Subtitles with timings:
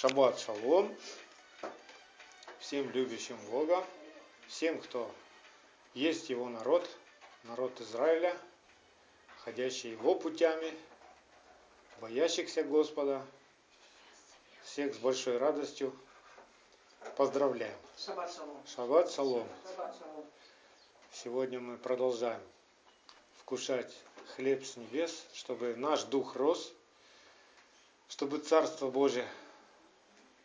[0.00, 0.96] Шаббат шалом
[2.58, 3.84] всем любящим Бога,
[4.48, 5.14] всем, кто
[5.92, 6.88] есть Его народ,
[7.44, 8.34] народ Израиля,
[9.44, 10.74] ходящий Его путями,
[12.00, 13.22] боящихся Господа,
[14.64, 15.94] всех с большой радостью
[17.18, 17.76] поздравляем.
[17.98, 18.62] Шаббат шалом.
[18.66, 19.48] Шаббат шалом.
[21.12, 22.40] Сегодня мы продолжаем
[23.36, 23.94] вкушать
[24.34, 26.72] хлеб с небес, чтобы наш дух рос,
[28.08, 29.28] чтобы Царство Божие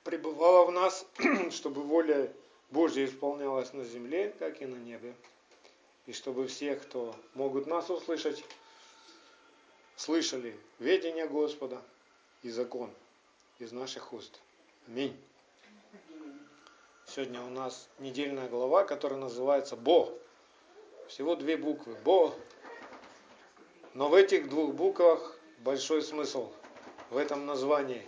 [0.05, 1.05] пребывало в нас,
[1.51, 2.31] чтобы воля
[2.69, 5.13] Божья исполнялась на земле, как и на небе.
[6.05, 8.45] И чтобы все, кто могут нас услышать,
[9.97, 11.81] слышали ведение Господа
[12.43, 12.91] и закон
[13.57, 14.39] из наших уст.
[14.87, 15.19] Аминь.
[17.07, 20.13] Сегодня у нас недельная глава, которая называется Бо.
[21.07, 21.95] Всего две буквы.
[22.03, 22.35] Бо.
[23.95, 26.51] Но в этих двух буквах большой смысл
[27.09, 28.07] в этом названии.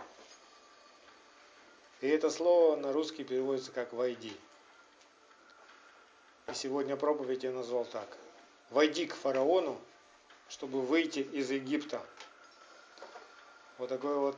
[2.01, 4.33] И это слово на русский переводится как «войди».
[6.47, 8.07] И сегодня проповедь я назвал так.
[8.69, 9.79] «Войди к фараону,
[10.49, 12.01] чтобы выйти из Египта».
[13.77, 14.37] Вот такое вот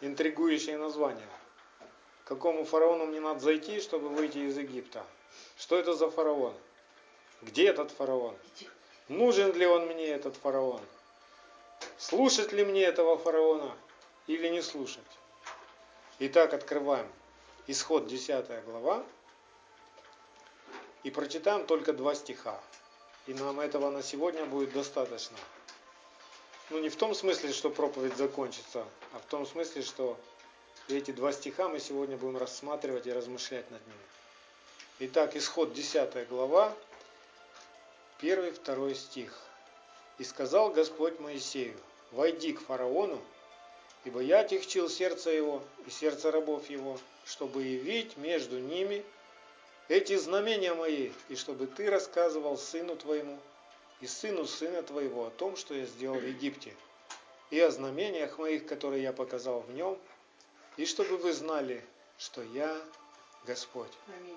[0.00, 1.28] интригующее название.
[2.24, 5.04] К какому фараону мне надо зайти, чтобы выйти из Египта?
[5.56, 6.54] Что это за фараон?
[7.42, 8.36] Где этот фараон?
[9.08, 10.80] Нужен ли он мне, этот фараон?
[11.98, 13.76] Слушать ли мне этого фараона
[14.26, 15.09] или не слушать?
[16.22, 17.10] Итак, открываем
[17.66, 19.06] исход 10 глава
[21.02, 22.60] и прочитаем только два стиха.
[23.26, 25.38] И нам этого на сегодня будет достаточно.
[26.68, 30.18] Ну не в том смысле, что проповедь закончится, а в том смысле, что
[30.88, 34.04] эти два стиха мы сегодня будем рассматривать и размышлять над ними.
[34.98, 36.76] Итак, исход 10 глава,
[38.20, 39.40] 1-2 стих.
[40.18, 43.22] «И сказал Господь Моисею, войди к фараону,
[44.04, 49.04] ибо я отягчил сердце его и сердце рабов его, чтобы явить между ними
[49.88, 53.38] эти знамения мои, и чтобы ты рассказывал сыну твоему
[54.00, 56.74] и сыну сына твоего о том, что я сделал в Египте,
[57.50, 59.98] и о знамениях моих, которые я показал в нем,
[60.76, 61.84] и чтобы вы знали,
[62.18, 62.80] что я
[63.44, 63.90] Господь.
[64.16, 64.36] Аминь.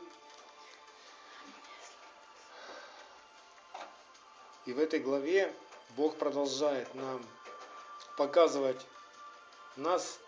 [4.66, 5.54] И в этой главе
[5.96, 7.24] Бог продолжает нам
[8.18, 8.80] показывать
[9.76, 10.20] нас,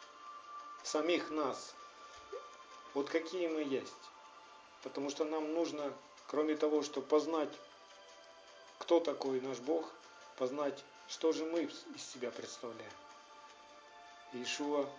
[0.84, 1.74] самих нас,
[2.94, 3.94] вот какие мы есть.
[4.84, 5.94] Потому что нам нужно,
[6.28, 7.54] кроме того, чтобы познать,
[8.80, 9.86] кто такой наш Бог,
[10.38, 12.92] познать, что же мы из себя представляем.
[14.34, 14.90] Иешуа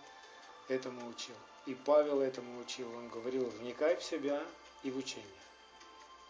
[0.67, 1.35] этому учил.
[1.65, 2.91] И Павел этому учил.
[2.95, 4.43] Он говорил, вникай в себя
[4.83, 5.25] и в учение.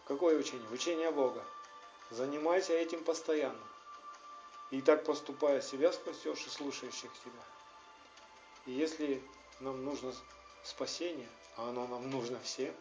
[0.06, 0.66] Какое учение?
[0.68, 1.44] В учение Бога.
[2.10, 3.66] Занимайся этим постоянно.
[4.70, 7.42] И так поступая, себя спасешь и слушающих тебя.
[8.68, 9.22] И если
[9.60, 10.12] нам нужно
[10.62, 12.74] спасение, а оно нам нужно всем,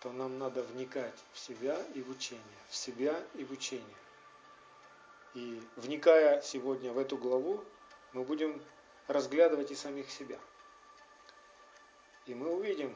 [0.00, 3.96] то нам надо вникать в себя и в учение, в себя и в учение.
[5.32, 7.64] И вникая сегодня в эту главу,
[8.12, 8.62] мы будем
[9.06, 10.38] разглядывать и самих себя.
[12.26, 12.94] И мы увидим,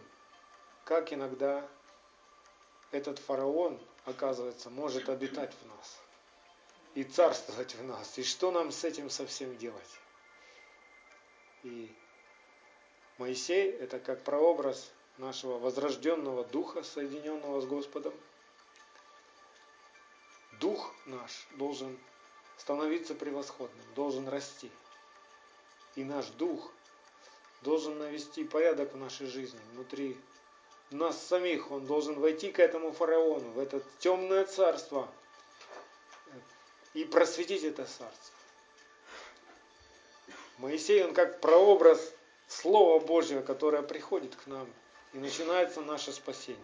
[0.84, 1.66] как иногда
[2.90, 5.98] этот фараон, оказывается, может обитать в нас
[6.94, 8.18] и царствовать в нас.
[8.18, 9.98] И что нам с этим совсем делать?
[11.62, 11.92] И
[13.18, 18.14] Моисей– это как прообраз нашего возрожденного духа, соединенного с Господом.
[20.58, 21.98] Дух наш должен
[22.56, 24.70] становиться превосходным, должен расти.
[25.96, 26.72] И наш дух
[27.62, 30.18] должен навести порядок в нашей жизни, внутри
[30.90, 31.70] нас самих.
[31.70, 35.08] Он должен войти к этому фараону, в это темное царство
[36.94, 38.39] и просветить это царство.
[40.60, 42.14] Моисей, он как прообраз
[42.46, 44.68] Слова Божьего, которое приходит к нам,
[45.14, 46.62] и начинается наше спасение.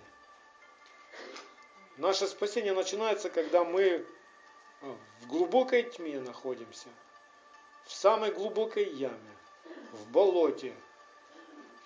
[1.96, 4.04] Наше спасение начинается, когда мы
[4.82, 6.88] в глубокой тьме находимся,
[7.84, 9.36] в самой глубокой яме,
[9.92, 10.74] в болоте.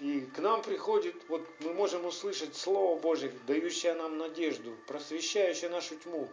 [0.00, 5.94] И к нам приходит, вот мы можем услышать Слово Божье, дающее нам надежду, просвещающее нашу
[5.96, 6.28] тьму.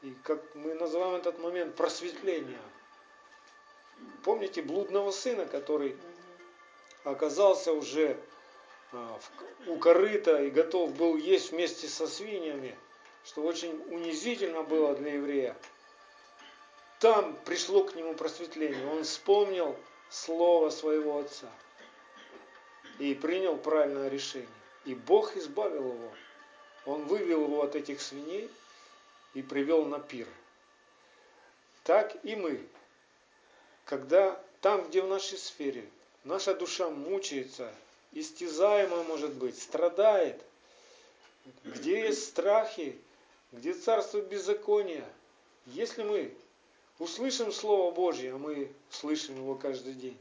[0.00, 2.62] И как мы называем этот момент просветление.
[4.24, 5.96] Помните блудного сына, который
[7.04, 8.16] оказался уже
[8.92, 9.18] а,
[9.66, 12.76] у корыта и готов был есть вместе со свиньями,
[13.24, 15.56] что очень унизительно было для еврея.
[17.00, 18.86] Там пришло к нему просветление.
[18.86, 19.76] Он вспомнил
[20.08, 21.50] слово своего отца
[22.98, 24.48] и принял правильное решение.
[24.84, 26.12] И Бог избавил его.
[26.84, 28.50] Он вывел его от этих свиней
[29.34, 30.26] и привел на пир.
[31.84, 32.64] Так и мы,
[33.92, 35.84] когда там, где в нашей сфере
[36.24, 37.70] наша душа мучается
[38.12, 40.42] истязаемо, может быть, страдает,
[41.62, 42.98] где есть страхи,
[43.52, 45.04] где царствует беззаконие.
[45.66, 46.34] Если мы
[46.98, 50.16] услышим Слово Божье, а мы слышим его каждый день,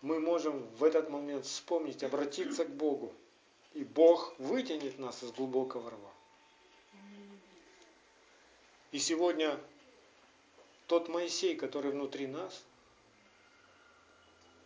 [0.00, 3.12] мы можем в этот момент вспомнить, обратиться к Богу.
[3.74, 6.10] И Бог вытянет нас из глубокого рва.
[8.90, 9.60] И сегодня
[10.92, 12.62] тот Моисей, который внутри нас,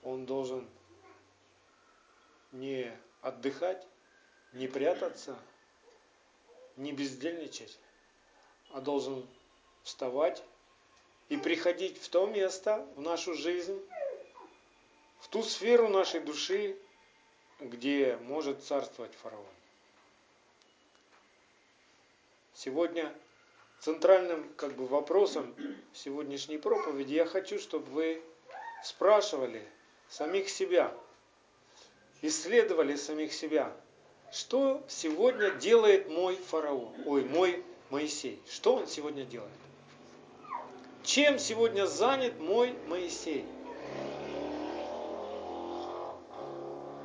[0.02, 0.69] он должен
[2.50, 2.93] не
[3.23, 3.87] отдыхать,
[4.52, 5.38] не прятаться,
[6.76, 7.78] не бездельничать,
[8.73, 9.25] а должен
[9.84, 10.43] вставать
[11.28, 13.81] и приходить в то место, в нашу жизнь,
[15.20, 16.76] в ту сферу нашей души,
[17.61, 19.46] где может царствовать фараон.
[22.52, 23.14] Сегодня
[23.81, 25.55] центральным как бы вопросом
[25.93, 28.23] сегодняшней проповеди я хочу, чтобы вы
[28.82, 29.62] спрашивали
[30.08, 30.93] самих себя,
[32.23, 33.73] исследовали самих себя,
[34.32, 39.50] что сегодня делает мой фараон, ой, мой Моисей, что он сегодня делает?
[41.05, 43.44] Чем сегодня занят мой Моисей?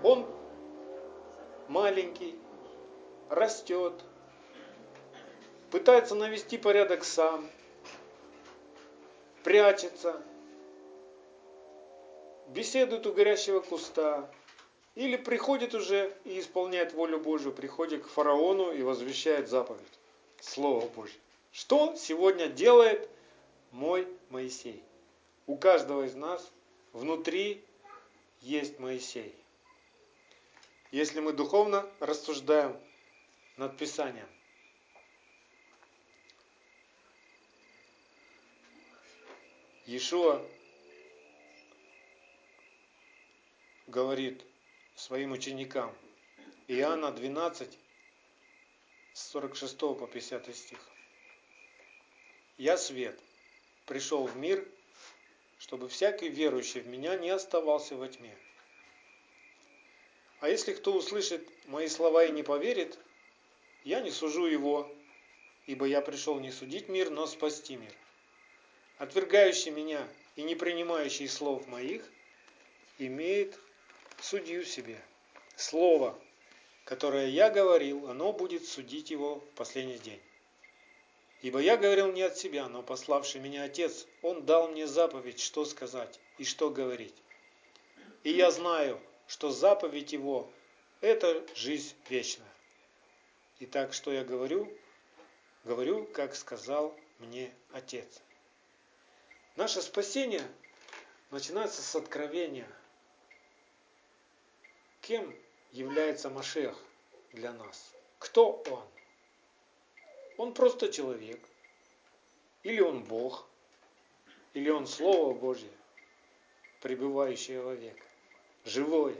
[0.04, 0.26] Он
[1.68, 2.36] маленький,
[3.30, 3.94] растет,
[5.72, 7.50] пытается навести порядок сам,
[9.44, 10.22] прячется,
[12.50, 14.30] беседует у горящего куста,
[14.96, 19.82] или приходит уже и исполняет волю Божию, приходит к фараону и возвещает заповедь,
[20.42, 21.18] Слово Божье.
[21.54, 23.10] Что сегодня делает
[23.72, 24.84] мой Моисей?
[25.48, 26.52] У каждого из нас
[26.92, 27.64] внутри
[28.42, 29.34] есть Моисей.
[30.92, 32.78] Если мы духовно рассуждаем
[33.56, 34.28] над Писанием,
[39.88, 40.48] Иешуа
[43.88, 44.46] говорит
[44.96, 45.92] своим ученикам,
[46.68, 47.80] Иоанна 12,
[49.14, 50.80] с 46 по 50 стих.
[52.60, 53.20] «Я свет,
[53.88, 54.68] пришел в мир,
[55.58, 58.38] чтобы всякий верующий в меня не оставался во тьме.
[60.42, 63.00] А если кто услышит мои слова и не поверит,
[63.84, 64.96] я не сужу его,
[65.66, 67.94] ибо я пришел не судить мир, но спасти мир
[69.02, 72.08] отвергающий меня и не принимающий слов моих,
[73.00, 73.58] имеет
[74.22, 75.02] судью себе.
[75.56, 76.16] Слово,
[76.86, 80.22] которое я говорил, оно будет судить его в последний день.
[81.42, 85.66] Ибо я говорил не от себя, но пославший меня Отец, Он дал мне заповедь, что
[85.66, 87.16] сказать и что говорить.
[88.24, 90.48] И я знаю, что заповедь Его–
[91.02, 92.54] это жизнь вечная.
[93.62, 94.72] Итак, что я говорю?
[95.64, 98.22] Говорю, как сказал мне Отец.
[99.58, 100.42] Наше спасение
[101.30, 102.68] начинается с откровения.
[105.02, 105.36] Кем
[105.72, 106.78] является Машех
[107.34, 107.94] для нас?
[108.20, 108.88] Кто он?
[110.38, 111.40] Он просто человек.
[112.64, 113.46] Или он Бог.
[114.54, 115.72] Или он Слово Божье,
[116.82, 117.98] пребывающее вовек.
[118.64, 119.18] Живое.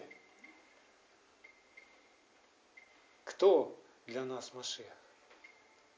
[3.26, 4.88] Кто для нас Машех?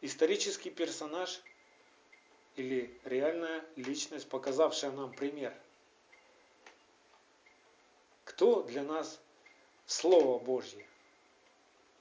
[0.02, 1.40] Исторический персонаж–
[2.56, 5.54] или реальная личность, показавшая нам пример.
[8.24, 9.20] Кто для нас
[9.86, 10.86] Слово Божье?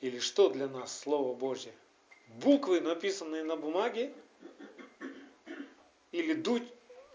[0.01, 1.73] Или что для нас Слово Божье?
[2.29, 4.13] Буквы, написанные на бумаге,
[6.11, 6.63] или дух,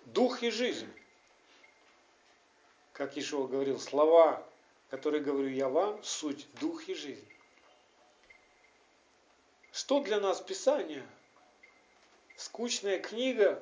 [0.05, 0.91] дух и жизнь?
[2.93, 4.43] Как Ишуа говорил, слова,
[4.89, 7.27] которые говорю я вам, суть дух и жизнь.
[9.71, 11.05] Что для нас Писание–
[12.37, 13.61] скучная книга,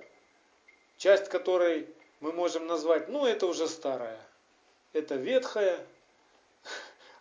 [0.98, 1.90] часть которой
[2.20, 4.22] мы можем назвать, ну это уже старая,
[4.94, 5.86] это ветхая,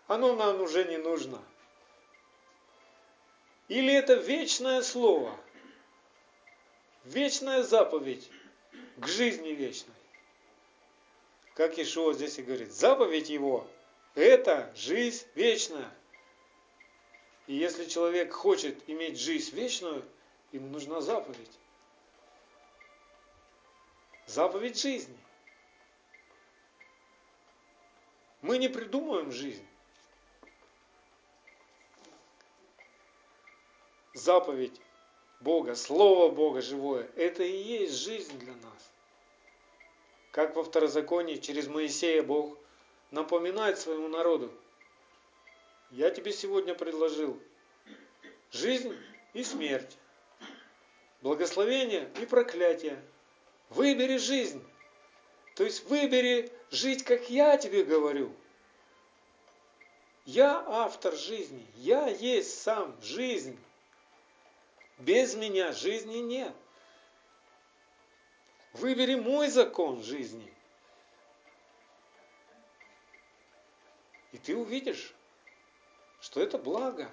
[0.06, 1.42] оно нам уже не нужно.
[3.68, 5.34] Или это вечное слово,
[7.04, 8.30] вечная заповедь
[8.98, 9.94] к жизни вечной.
[11.54, 13.66] Как Ишуа здесь и говорит, заповедь его–
[14.16, 15.88] это жизнь вечная.
[17.46, 20.04] И если человек хочет иметь жизнь вечную,
[20.54, 21.58] Ему нужна заповедь.
[24.26, 25.18] Заповедь жизни.
[28.40, 29.66] Мы не придумываем жизнь.
[34.14, 34.80] Заповедь
[35.40, 38.92] Бога, Слово Бога живое, это и есть жизнь для нас.
[40.30, 42.56] Как во второзаконии через Моисея Бог
[43.10, 44.52] напоминает своему народу,
[45.90, 47.42] я тебе сегодня предложил
[48.52, 48.96] жизнь
[49.32, 49.98] и смерть
[51.24, 53.02] благословение и проклятие.
[53.70, 54.62] Выбери жизнь.
[55.56, 58.30] То есть выбери жить, как я тебе говорю.
[60.26, 61.66] Я автор жизни.
[61.76, 63.58] Я есть сам жизнь.
[64.98, 66.54] Без меня жизни нет.
[68.74, 70.52] Выбери мой закон жизни.
[74.32, 75.14] И ты увидишь,
[76.20, 77.10] что это благо.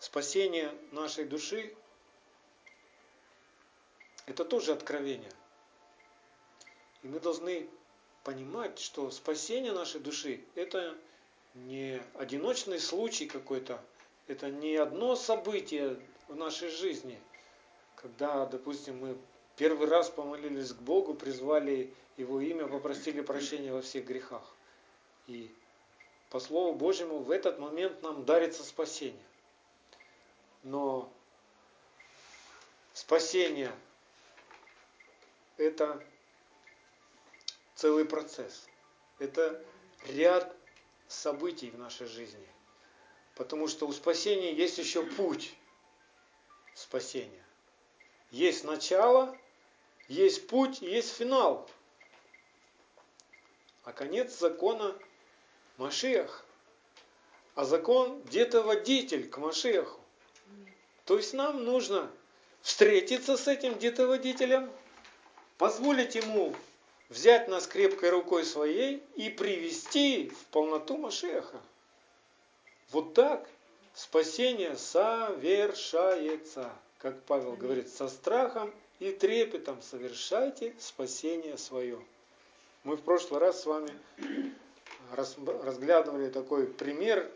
[0.00, 1.74] Спасение нашей души–
[4.26, 5.30] это тоже откровение.
[7.02, 7.68] И мы должны
[8.24, 10.96] понимать, что спасение нашей души– это
[11.52, 13.84] не одиночный случай какой-то,
[14.26, 17.20] это не одно событие в нашей жизни,
[17.94, 19.18] когда, допустим, мы
[19.56, 24.54] первый раз помолились к Богу, призвали Его имя, попросили прощения во всех грехах.
[25.26, 25.54] И
[26.30, 29.20] по Слову Божьему в этот момент нам дарится спасение.
[30.62, 31.12] Но
[32.92, 33.72] спасение–
[35.56, 36.04] это
[37.74, 38.66] целый процесс.
[39.18, 39.64] Это
[40.06, 40.54] ряд
[41.08, 42.48] событий в нашей жизни.
[43.34, 45.54] Потому что у спасения есть еще путь
[46.74, 47.44] спасения.
[48.30, 49.36] Есть начало,
[50.08, 51.68] есть путь, есть финал.
[53.84, 54.96] А конец закона–
[55.80, 56.44] Машиах.
[57.54, 59.99] А закон где-то водитель к Машеху.
[61.10, 62.08] То есть нам нужно
[62.62, 64.70] встретиться с этим где-то водителем,
[65.58, 66.54] позволить ему
[67.08, 71.60] взять нас крепкой рукой своей и привести в полноту Машеха.
[72.92, 73.48] Вот так
[73.92, 81.98] спасение совершается, как Павел говорит, со страхом и трепетом совершайте спасение свое.
[82.84, 83.90] Мы в прошлый раз с вами
[85.16, 87.28] разглядывали такой пример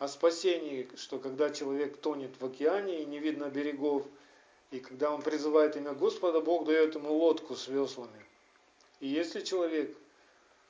[0.00, 4.06] о спасении, что когда человек тонет в океане и не видно берегов,
[4.70, 8.24] и когда он призывает имя Господа, Бог дает ему лодку с веслами.
[9.00, 9.94] И если человек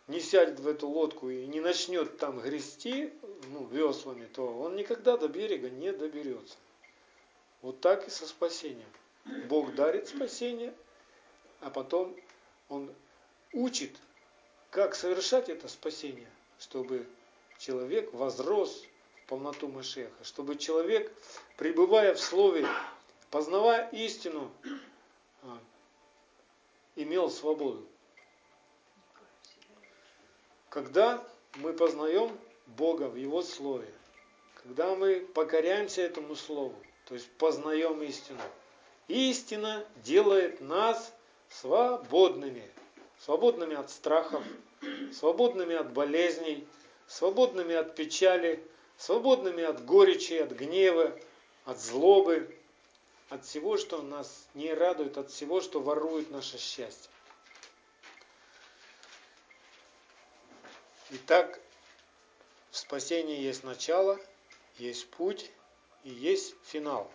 [0.09, 3.13] не сядет в эту лодку и не начнет там грести
[3.53, 6.57] ну, веслами, то он никогда до берега не доберется.
[7.63, 8.91] Вот так и со спасением.
[9.49, 10.75] Бог дарит спасение,
[11.61, 12.17] а потом
[12.69, 12.93] Он
[13.53, 13.93] учит,
[14.71, 17.07] как совершать это спасение, чтобы
[17.59, 18.85] человек возрос
[19.31, 21.11] полноту Машеха, чтобы человек,
[21.57, 22.67] пребывая в Слове,
[23.31, 24.51] познавая истину,
[25.43, 25.57] а,
[26.97, 27.87] имел свободу.
[30.69, 33.89] Когда мы познаем Бога в Его Слове,
[34.65, 38.41] когда мы покоряемся этому Слову, то есть познаем истину,
[39.07, 41.15] истина делает нас
[41.49, 42.69] свободными.
[43.21, 44.43] Свободными от страхов,
[45.13, 46.67] свободными от болезней,
[47.07, 48.65] свободными от печали,
[49.00, 51.19] свободными от горечи, от гнева,
[51.64, 52.54] от злобы,
[53.30, 57.11] от всего, что нас не радует, от всего, что ворует наше счастье.
[61.09, 61.59] Итак,
[62.71, 64.21] в спасении есть начало,
[64.76, 65.50] есть путь
[66.04, 67.11] и есть финал.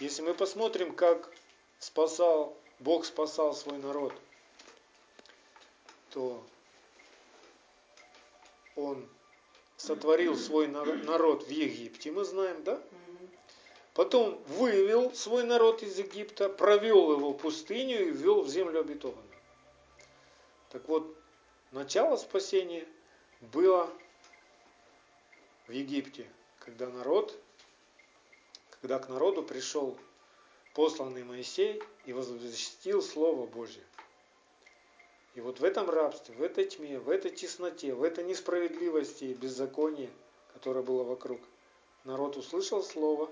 [0.00, 1.30] Если мы посмотрим, как
[1.78, 4.12] спасал, Бог спасал свой народ,
[6.10, 6.44] то
[8.74, 9.08] Он
[9.86, 12.80] сотворил свой народ в Египте, мы знаем, да?
[13.94, 19.26] Потом вывел свой народ из Египта, провел его в пустыню и ввел в землю обетованную.
[20.70, 21.14] Так вот,
[21.72, 22.86] Начало спасения
[23.40, 23.90] было
[25.66, 27.34] в Египте, когда народ,
[28.72, 29.96] когда к народу пришел
[30.74, 33.82] посланный Моисей и возвестил Слово Божье.
[35.34, 39.34] И вот в этом рабстве, в этой тьме, в этой тесноте, в этой несправедливости и
[39.34, 40.10] беззаконии,
[40.52, 41.40] которое было вокруг,
[42.04, 43.30] народ услышал Слово,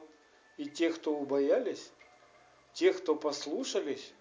[0.56, 1.90] и тех, кто убоялись,
[2.72, 4.12] тех, кто послушались,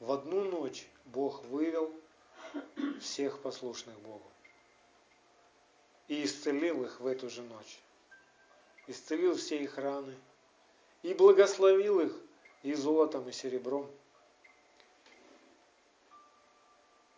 [0.00, 1.92] в одну ночь Бог вывел
[3.00, 4.26] всех послушных Богу.
[6.08, 7.78] И исцелил их в эту же ночь.
[8.86, 10.14] Исцелил все их раны.
[11.02, 12.14] И благословил их
[12.62, 13.90] и золотом, и серебром.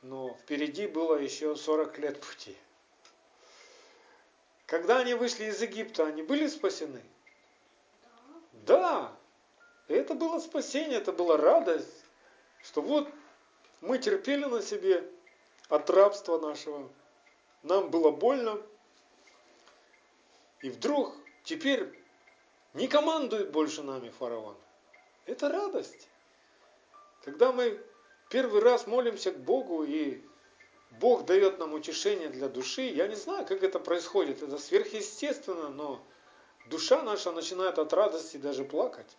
[0.08, 2.56] Но впереди было еще 40 лет пути.
[4.66, 7.02] Когда они вышли из Египта, они были спасены?
[8.52, 9.12] Да.
[9.88, 12.04] Это было спасение, это была радость,
[12.62, 13.08] что вот
[13.80, 15.10] мы терпели на себе
[15.68, 16.88] от рабства нашего.
[17.64, 18.62] Нам было больно.
[20.60, 22.00] И вдруг теперь
[22.74, 24.56] не командует больше нами фараон.
[25.24, 26.08] Это радость.
[27.24, 27.84] Когда мы
[28.28, 30.22] первый раз молимся к Богу, и
[30.92, 36.02] Бог дает нам утешение для души, я не знаю, как это происходит, это сверхъестественно, но
[36.66, 39.16] душа наша начинает от радости даже плакать,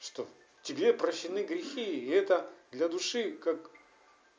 [0.00, 0.26] что
[0.62, 3.70] тебе прощены грехи, и это для души как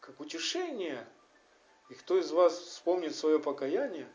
[0.02, 1.08] как утешение.
[1.90, 4.08] И кто из вас вспомнит свое покаяние,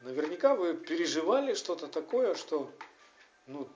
[0.00, 2.70] наверняка вы переживали что-то такое, что
[3.46, 3.68] ну,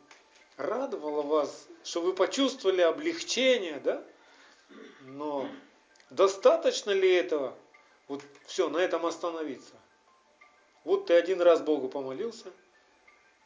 [0.56, 4.04] радовало вас, что вы почувствовали облегчение, да?
[5.11, 5.49] Но
[6.11, 7.57] достаточно ли этого?
[8.07, 9.75] Вот все, на этом остановиться.
[10.85, 12.52] Вот ты один раз Богу помолился,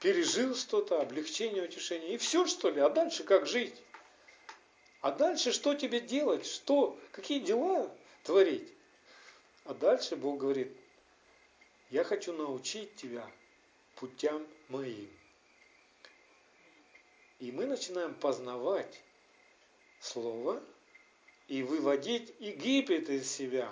[0.01, 2.81] пережил что-то, облегчение, утешение, и все что ли?
[2.81, 3.75] А дальше как жить?
[5.01, 6.47] А дальше что тебе делать?
[6.47, 6.99] Что?
[7.13, 7.91] Какие дела
[8.25, 8.73] творить?
[9.65, 10.71] А дальше Бог говорит,
[11.91, 13.27] я хочу научить тебя
[13.97, 15.11] путям моим.
[17.39, 19.03] И мы начинаем познавать
[20.01, 20.63] Слово
[21.49, 23.71] и выводить Египет из себя.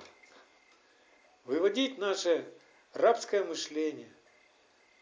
[1.44, 2.46] Выводить наше
[2.92, 4.12] рабское мышление.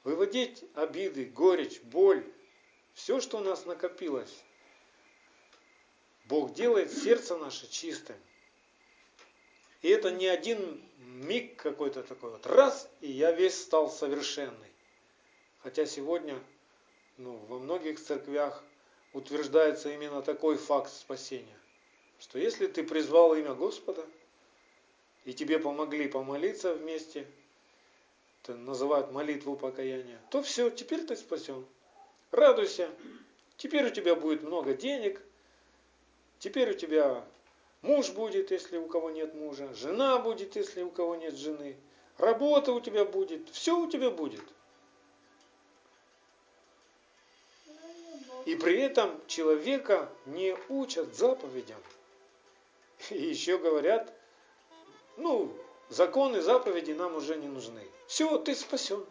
[0.04, 2.24] Выводить обиды, горечь, боль.
[2.94, 4.42] Все, что у нас накопилось.
[6.26, 8.16] Бог делает сердце наше чистым.
[9.82, 12.46] И это не один миг какой-то такой вот.
[12.46, 14.70] Раз, и я весь стал совершенный.
[15.62, 16.38] Хотя сегодня
[17.18, 18.62] ну, во многих церквях
[19.12, 21.59] утверждается именно такой факт спасения.
[22.20, 24.06] Что если ты призвал имя Господа,
[25.24, 27.26] и тебе помогли помолиться вместе,
[28.42, 31.66] это называют молитву покаяния, то все, теперь ты спасен.
[32.30, 32.88] Радуйся,
[33.56, 35.20] теперь у тебя будет много денег,
[36.38, 37.24] теперь у тебя
[37.82, 41.76] муж будет, если у кого нет мужа, жена будет, если у кого нет жены,
[42.18, 44.44] работа у тебя будет, все у тебя будет–
[48.46, 51.80] И при этом человека не учат заповедям.
[53.08, 54.12] И еще говорят,
[55.16, 55.52] ну,
[55.88, 57.82] законы, заповеди нам уже не нужны.
[58.06, 59.04] Все, ты спасен.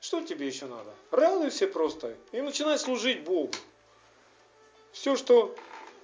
[0.00, 0.94] Что тебе еще надо?
[1.10, 3.50] Радуйся просто и начинай служить Богу.
[4.92, 5.54] Все, что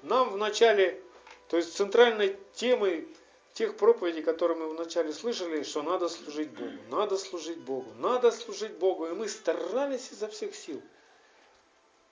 [0.02, 1.00] нам в начале,
[1.48, 3.08] то есть центральной темой
[3.54, 8.72] тех проповедей, которые мы вначале слышали, что надо служить Богу, надо служить Богу, надо служить
[8.72, 9.06] Богу.
[9.06, 10.82] И мы старались изо всех сил–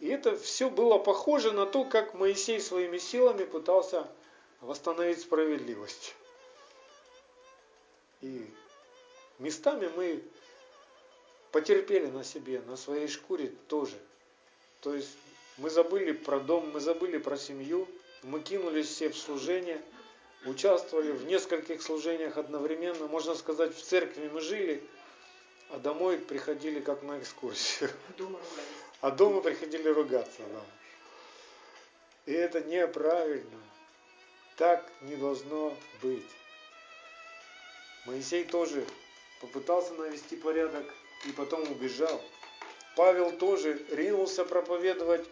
[0.02, 4.08] и это все было похоже на то, как Моисей своими силами пытался
[4.62, 6.14] восстановить справедливость.
[8.22, 8.50] И
[9.38, 10.22] местами мы
[11.50, 13.98] потерпели на себе, на своей шкуре тоже.
[14.80, 15.10] То есть
[15.58, 17.86] мы забыли про дом, мы забыли про семью,
[18.22, 19.82] мы кинулись все в служение,
[20.46, 23.06] участвовали в нескольких служениях одновременно.
[23.06, 24.82] Можно сказать, в церкви мы жили,
[25.70, 27.90] а домой приходили как на экскурсию.
[28.16, 28.40] Дома
[29.02, 30.42] а дома приходили ругаться.
[30.52, 30.62] Да.
[32.26, 33.58] И это неправильно.
[34.56, 36.28] Так не должно быть.
[38.04, 38.86] Моисей тоже
[39.40, 40.84] попытался навести порядок
[41.26, 42.22] и потом убежал.
[42.96, 45.26] Павел тоже ринулся проповедовать,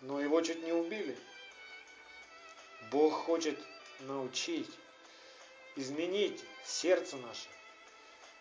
[0.00, 1.16] но его чуть не убили.
[2.90, 3.58] Бог хочет
[4.00, 4.70] научить,
[5.76, 7.48] изменить сердце наше,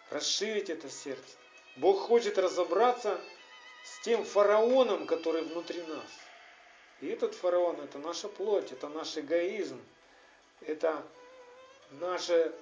[0.09, 1.37] расширить это сердце.
[1.75, 3.19] Бог хочет разобраться
[3.83, 6.07] с тем фараоном, который внутри нас.
[7.01, 9.79] И этот фараон– это наша плоть, это наш эгоизм,
[10.61, 11.03] это
[11.91, 12.53] наше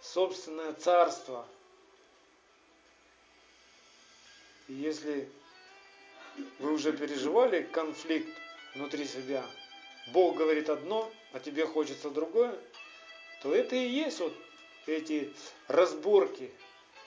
[0.00, 1.46] собственное царство.
[4.66, 5.28] И если
[6.58, 8.28] вы уже переживали конфликт
[8.74, 9.44] внутри себя,
[10.12, 12.58] Бог говорит одно, а тебе хочется другое,
[13.42, 14.34] то это и есть вот
[14.86, 15.32] эти
[15.68, 16.50] разборки.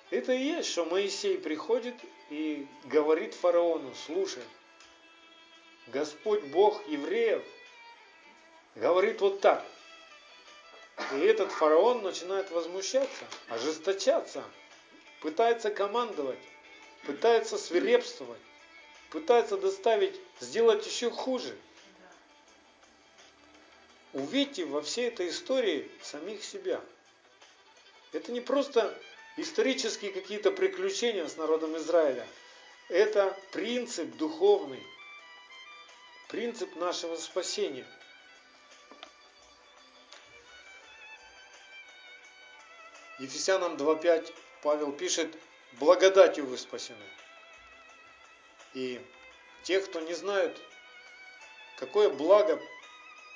[0.09, 1.95] Это и есть, что Моисей приходит
[2.29, 4.43] и говорит фараону, слушай,
[5.91, 7.43] Господь Бог евреев
[8.75, 9.65] говорит вот так.
[11.13, 14.43] И этот фараон начинает возмущаться, ожесточаться,
[15.21, 16.39] пытается командовать,
[17.05, 18.39] пытается свирепствовать,
[19.09, 21.57] пытается доставить, сделать еще хуже.
[24.13, 26.81] Увидьте во всей этой истории самих себя.
[28.13, 28.97] Это не просто
[29.37, 32.27] исторические какие-то приключения с народом Израиля.
[32.89, 34.83] Это принцип духовный,
[36.31, 37.85] принцип нашего спасения.
[43.19, 45.37] Ефесянам 2.5 Павел пишет,
[45.73, 47.03] благодатью вы спасены.
[48.73, 49.05] И
[49.63, 50.57] те, кто не знают,
[51.77, 52.59] какое благо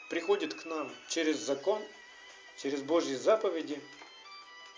[0.09, 1.85] приходит к нам через закон,
[2.57, 3.81] через Божьи заповеди,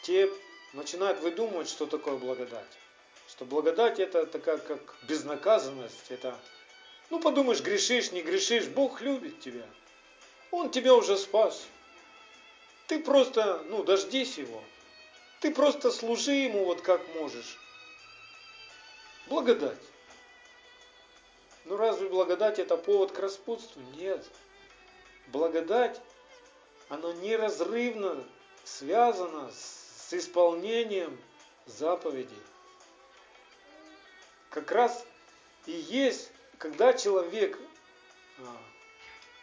[0.02, 0.28] те
[0.74, 2.80] начинают выдумывать, что такое благодать.
[3.30, 6.38] Что благодать это такая как безнаказанность, это,
[7.10, 9.66] ну подумаешь, грешишь, не грешишь, Бог любит тебя.
[10.52, 11.66] Он тебя уже спас.
[12.88, 14.64] Ты просто, ну, дождись его.
[15.42, 17.58] Ты просто служи ему вот как можешь.
[19.28, 19.78] Благодать.
[21.66, 23.82] Ну разве благодать это повод к распутству?
[23.98, 24.26] Нет.
[25.28, 26.00] Благодать
[26.90, 28.24] оно неразрывно
[28.64, 31.20] связано с исполнением
[31.66, 32.42] заповедей.
[34.50, 35.06] Как раз
[35.66, 37.58] и есть, когда человек
[38.40, 38.44] а,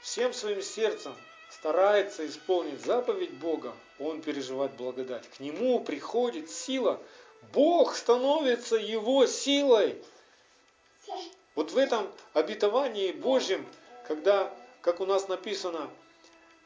[0.00, 1.14] всем своим сердцем
[1.50, 5.28] старается исполнить заповедь Бога, он переживает благодать.
[5.30, 7.00] К нему приходит сила.
[7.52, 10.02] Бог становится его силой.
[11.54, 13.64] Вот в этом обетовании Божьем,
[14.08, 15.90] когда, как у нас написано,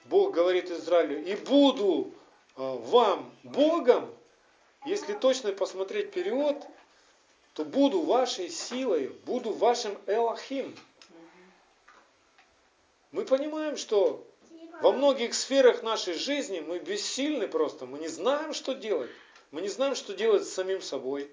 [0.06, 2.14] Бог говорит Израилю, и буду
[2.56, 4.14] а, вам Богом,
[4.86, 6.56] если точно посмотреть период,
[7.58, 10.76] то буду вашей силой, буду вашим Элохим.
[13.10, 14.24] Мы понимаем, что
[14.80, 19.10] во многих сферах нашей жизни мы бессильны просто, мы не знаем, что делать.
[19.50, 21.28] Мы не знаем, что делать с самим собой.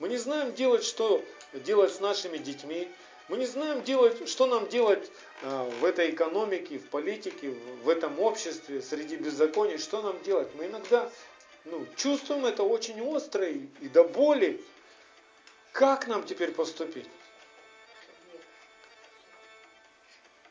[0.00, 2.88] Мы не знаем делать, что делать с нашими детьми.
[3.28, 5.08] Мы не знаем, делать, что нам делать
[5.44, 10.48] а, в этой экономике, в политике, в этом обществе, среди беззаконий, что нам делать.
[10.56, 11.08] Мы иногда
[11.66, 14.60] ну, чувствуем это очень остро и, и до боли.
[15.72, 17.08] Как нам теперь поступить?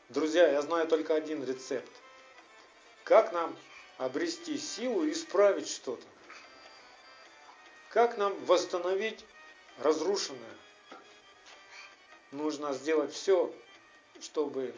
[0.08, 1.90] Друзья, я знаю только один рецепт.
[3.04, 3.56] Как нам
[3.98, 6.06] обрести силу и исправить что-то?
[7.90, 9.24] Как нам восстановить
[9.78, 10.56] разрушенное?
[12.30, 13.52] Нужно сделать все,
[14.20, 14.74] чтобы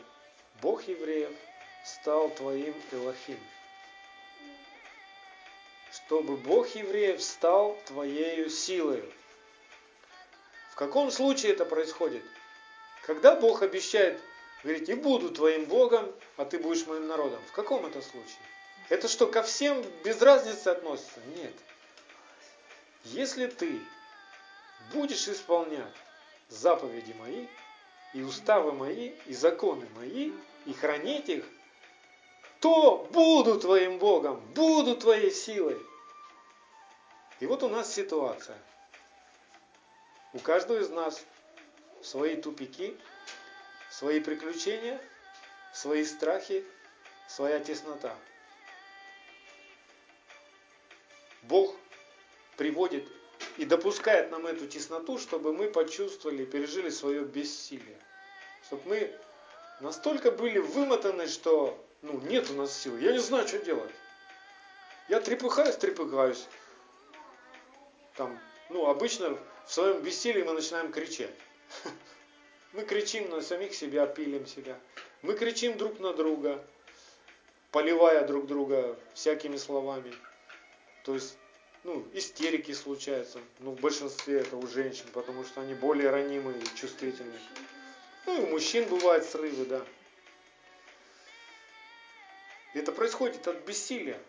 [0.62, 1.32] Бог евреев
[1.84, 3.38] стал твоим Элохим.
[5.92, 9.02] Чтобы Бог евреев стал твоею силой.
[10.80, 12.22] Каком случае это происходит?
[13.02, 14.18] Когда Бог обещает
[14.62, 17.38] Говорит, и буду твоим Богом, а ты будешь моим народом.
[17.48, 18.38] В каком это случае?
[18.88, 21.20] Это что, ко всем без разницы относится?
[21.36, 21.52] Нет.
[23.04, 23.78] Если ты
[24.92, 25.94] будешь исполнять
[26.48, 27.46] заповеди мои,
[28.14, 30.32] и уставы мои, и законы мои,
[30.64, 31.44] и хранить их,
[32.60, 35.78] то буду твоим Богом, буду твоей силой.
[37.38, 38.56] И вот у нас ситуация.
[40.32, 41.24] У каждого из нас
[42.02, 42.96] свои тупики,
[43.90, 45.00] свои приключения,
[45.72, 46.64] свои страхи,
[47.28, 48.14] своя теснота.
[51.42, 51.74] Бог
[52.56, 53.08] приводит
[53.56, 57.98] и допускает нам эту тесноту, чтобы мы почувствовали, пережили свое бессилие.
[58.66, 59.18] Чтобы мы
[59.80, 62.96] настолько были вымотаны, что ну, нет у нас сил.
[62.98, 63.90] Я не знаю, что делать.
[65.08, 66.46] Я трепыхаюсь, трепыхаюсь.
[68.14, 68.38] Там,
[68.68, 69.36] ну, обычно
[69.70, 71.30] в своем бессилии мы начинаем кричать.
[72.72, 74.76] Мы кричим на самих себя, пилим себя.
[75.22, 76.64] Мы кричим друг на друга,
[77.70, 80.12] поливая друг друга всякими словами.
[81.04, 81.38] То есть,
[81.84, 83.38] ну, истерики случаются.
[83.60, 87.40] Ну, в большинстве это у женщин, потому что они более ранимые и чувствительные.
[88.26, 89.86] Ну, и у мужчин бывают срывы, да.
[92.74, 94.20] Это происходит от бессилия.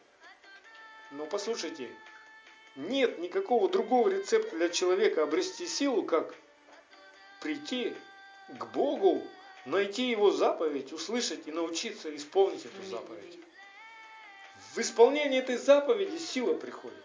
[1.09, 1.89] Но послушайте,
[2.75, 6.33] нет никакого другого рецепта для человека обрести силу, как
[7.41, 7.93] прийти
[8.49, 9.21] к Богу,
[9.65, 13.39] найти Его заповедь, услышать и научиться исполнить эту заповедь.
[14.73, 17.03] В исполнении этой заповеди сила приходит.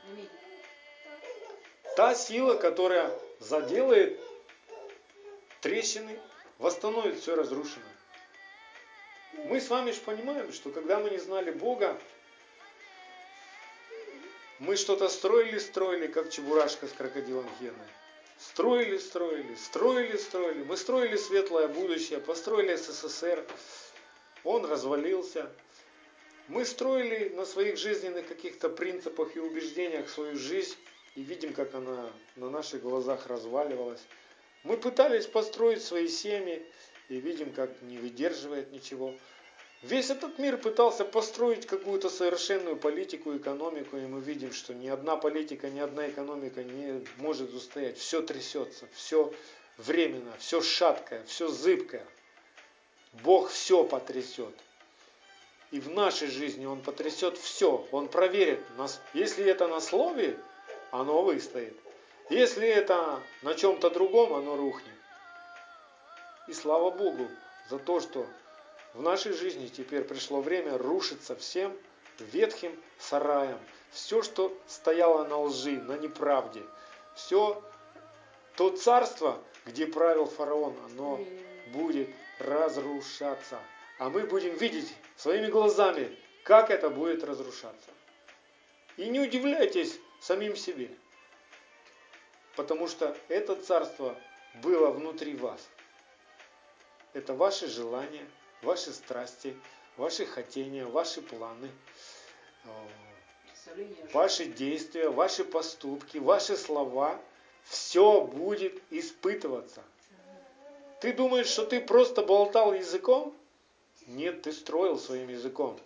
[1.96, 4.20] Та сила, которая заделает
[5.62, 6.18] трещины,
[6.58, 7.96] восстановит все разрушенное.
[9.32, 11.98] Мы с вами же понимаем, что когда мы не знали Бога,
[14.58, 17.74] мы что-то строили, строили, как чебурашка с крокодилом Геной.
[18.38, 20.62] Строили, строили, строили, строили.
[20.64, 23.44] Мы строили светлое будущее, построили СССР.
[24.44, 25.50] Он развалился.
[26.48, 30.76] Мы строили на своих жизненных каких-то принципах и убеждениях свою жизнь
[31.16, 34.02] и видим, как она на наших глазах разваливалась.
[34.62, 36.64] Мы пытались построить свои семьи
[37.08, 39.14] и видим, как не выдерживает ничего.
[39.82, 45.16] Весь этот мир пытался построить какую-то совершенную политику, экономику, и мы видим, что ни одна
[45.16, 47.98] политика, ни одна экономика не может устоять.
[47.98, 49.32] Все трясется, все
[49.76, 52.06] временно, все шаткое, все зыбкое.
[53.22, 54.54] Бог все потрясет.
[55.70, 57.86] И в нашей жизни Он потрясет все.
[57.90, 59.00] Он проверит нас.
[59.14, 60.38] Если это на слове,
[60.90, 61.76] оно выстоит.
[62.30, 64.94] Если это на чем-то другом, оно рухнет.
[66.48, 67.28] И слава Богу
[67.68, 68.26] за то, что
[68.96, 71.76] в нашей жизни теперь пришло время рушиться всем
[72.18, 73.58] ветхим сараем.
[73.90, 76.62] Все, что стояло на лжи, на неправде.
[77.14, 77.62] Все
[78.56, 81.20] то царство, где правил фараон, оно
[81.74, 83.60] будет разрушаться.
[83.98, 87.90] А мы будем видеть своими глазами, как это будет разрушаться.
[88.96, 90.90] И не удивляйтесь самим себе,
[92.56, 94.18] потому что это царство
[94.62, 95.68] было внутри вас.
[97.12, 98.26] Это ваши желания,
[98.66, 99.56] ваши страсти,
[99.96, 101.70] ваши хотения, ваши планы.
[104.12, 107.18] ваши действия, ваши поступки, ваши слова,
[107.64, 109.82] все будет испытываться.
[111.00, 113.34] Ты думаешь, что ты просто болтал языком?
[114.06, 115.78] Нет, ты строил своим языком.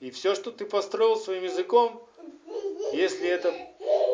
[0.00, 2.06] И все, что ты построил своим языком,
[2.92, 3.54] если этот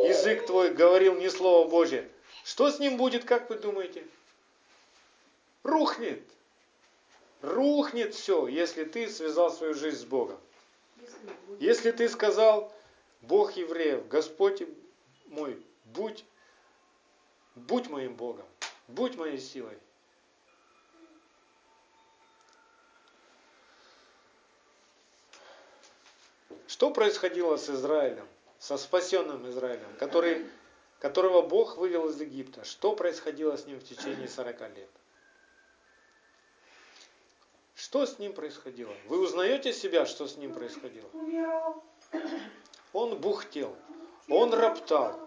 [0.04, 2.08] язык твой говорил не Слово Божье,
[2.44, 4.04] что с ним будет, как вы думаете?
[5.62, 6.22] Рухнет.
[7.42, 10.38] Рухнет все, если ты связал свою жизнь с Богом.
[11.58, 12.72] Если ты сказал,
[13.22, 14.62] Бог евреев, Господь
[15.26, 16.24] мой, будь,
[17.54, 18.46] будь моим Богом,
[18.88, 19.76] будь моей силой.
[26.66, 28.26] Что происходило с Израилем,
[28.58, 30.46] со спасенным Израилем, который,
[30.98, 32.64] которого Бог вывел из Египта?
[32.64, 34.90] Что происходило с ним в течение 40 лет?
[37.82, 38.92] Что с ним происходило?
[39.06, 41.08] Вы узнаете себя, что с ним происходило?
[42.92, 43.74] Он бухтел,
[44.28, 45.18] он роптал.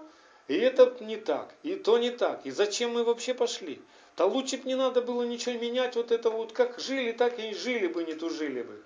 [0.47, 2.45] И это не так, и то не так.
[2.45, 3.81] И зачем мы вообще пошли?
[4.17, 7.55] Да лучше бы не надо было ничего менять, вот это вот как жили, так и
[7.55, 8.83] жили бы, не тужили бы.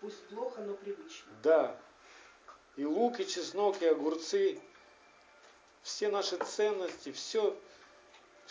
[0.00, 1.30] Пусть плохо, но привычно.
[1.44, 1.76] Да.
[2.76, 4.60] И лук, и чеснок, и огурцы,
[5.82, 7.56] все наши ценности, все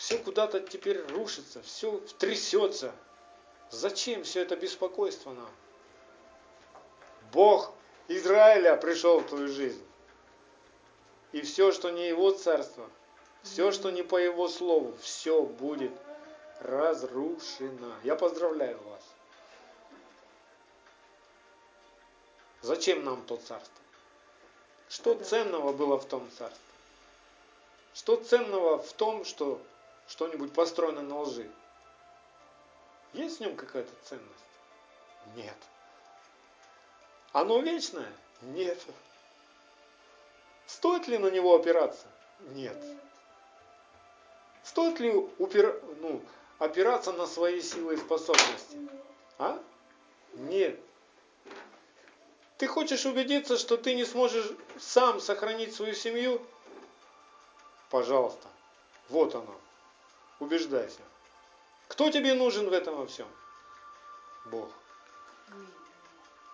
[0.00, 2.94] все куда-то теперь рушится, все трясется.
[3.68, 5.50] Зачем все это беспокойство нам?
[7.32, 7.70] Бог
[8.08, 9.84] Израиля пришел в твою жизнь.
[11.32, 12.88] И все, что не его царство,
[13.42, 15.92] все, что не по его слову, все будет
[16.60, 17.92] разрушено.
[18.02, 19.02] Я поздравляю вас.
[22.62, 23.82] Зачем нам то царство?
[24.88, 26.64] Что ценного было в том царстве?
[27.92, 29.60] Что ценного в том, что
[30.10, 31.48] что-нибудь построено на лжи.
[33.12, 34.26] Есть в нем какая-то ценность?
[35.36, 35.56] Нет.
[37.32, 38.12] Оно вечное?
[38.42, 38.78] Нет.
[40.66, 42.06] Стоит ли на него опираться?
[42.50, 42.76] Нет.
[44.64, 45.80] Стоит ли упир...
[46.00, 46.20] ну,
[46.58, 48.78] опираться на свои силы и способности?
[49.38, 49.62] А?
[50.34, 50.78] Нет.
[52.58, 56.44] Ты хочешь убедиться, что ты не сможешь сам сохранить свою семью?
[57.90, 58.48] Пожалуйста.
[59.08, 59.60] Вот оно.
[60.40, 61.02] Убеждайся.
[61.88, 63.28] Кто тебе нужен в этом во всем?
[64.46, 64.70] Бог.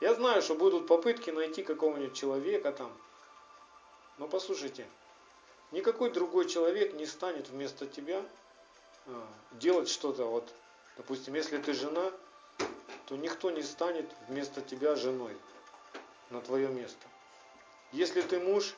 [0.01, 2.93] Я знаю, что будут попытки найти какого-нибудь человека там.
[4.19, 4.87] Но послушайте,
[5.71, 8.23] никакой другой человек не станет вместо тебя
[9.07, 10.25] а, делать что-то.
[10.25, 10.53] Вот,
[10.97, 12.13] допустим, если ты жена,
[13.07, 15.37] то никто не станет вместо тебя женой
[16.31, 17.07] на твое место.
[17.93, 18.75] Если ты муж,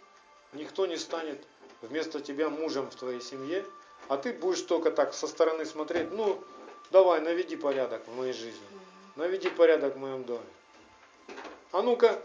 [0.53, 1.42] никто не станет
[1.81, 3.64] вместо тебя мужем в твоей семье,
[4.09, 6.42] а ты будешь только так со стороны смотреть, ну,
[6.90, 8.66] давай, наведи порядок в моей жизни.
[9.16, 10.47] Наведи порядок в моем доме.
[11.73, 12.21] А ну-ка,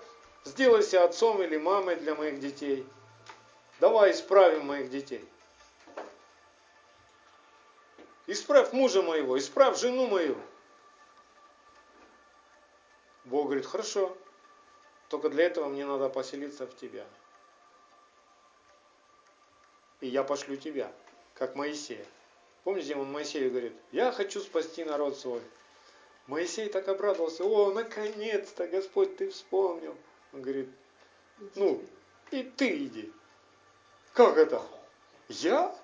[0.46, 2.88] сделайся отцом или мамой для моих детей.
[3.80, 5.28] Давай исправим моих детей.
[8.28, 10.38] Исправь мужа моего, исправь жену мою.
[13.26, 14.16] Бог говорит, хорошо,
[15.10, 17.06] только для этого мне надо поселиться в тебя.
[20.00, 20.94] И я пошлю тебя
[21.44, 22.06] как Моисея.
[22.64, 25.42] Помните, он Моисею говорит, я хочу спасти народ свой.
[26.26, 29.94] Моисей так обрадовался, о, наконец-то, Господь, ты вспомнил.
[30.32, 30.70] Он говорит,
[31.56, 31.84] ну,
[32.32, 33.12] и ты иди.
[34.14, 34.66] Как это?
[35.28, 35.78] Я?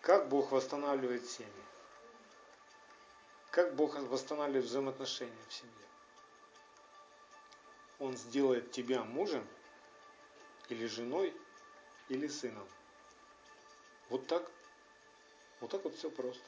[0.00, 1.52] Как Бог восстанавливает семьи?
[3.50, 5.74] Как Бог восстанавливает взаимоотношения в семье?
[7.98, 9.46] Он сделает тебя мужем,
[10.68, 11.34] или женой,
[12.08, 12.66] или сыном.
[14.08, 14.50] Вот так.
[15.60, 16.42] Вот так вот все просто.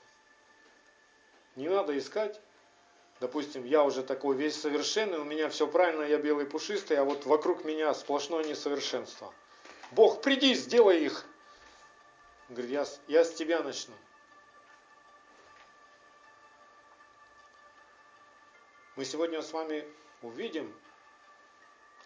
[1.57, 2.41] Не надо искать,
[3.19, 7.27] допустим, я уже такой весь совершенный, у меня все правильно, я белый пушистый, а вот
[7.27, 9.35] вокруг меня сплошное несовершенство.
[9.91, 11.27] Бог, приди, сделай их.
[12.49, 13.95] говорит, я, я с тебя начну.
[18.95, 19.85] Мы сегодня с вами
[20.23, 20.73] увидим,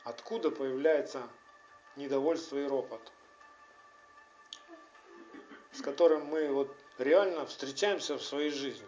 [0.05, 1.29] откуда появляется
[1.96, 3.00] недовольство и ропот,
[5.72, 8.87] с которым мы вот реально встречаемся в своей жизни.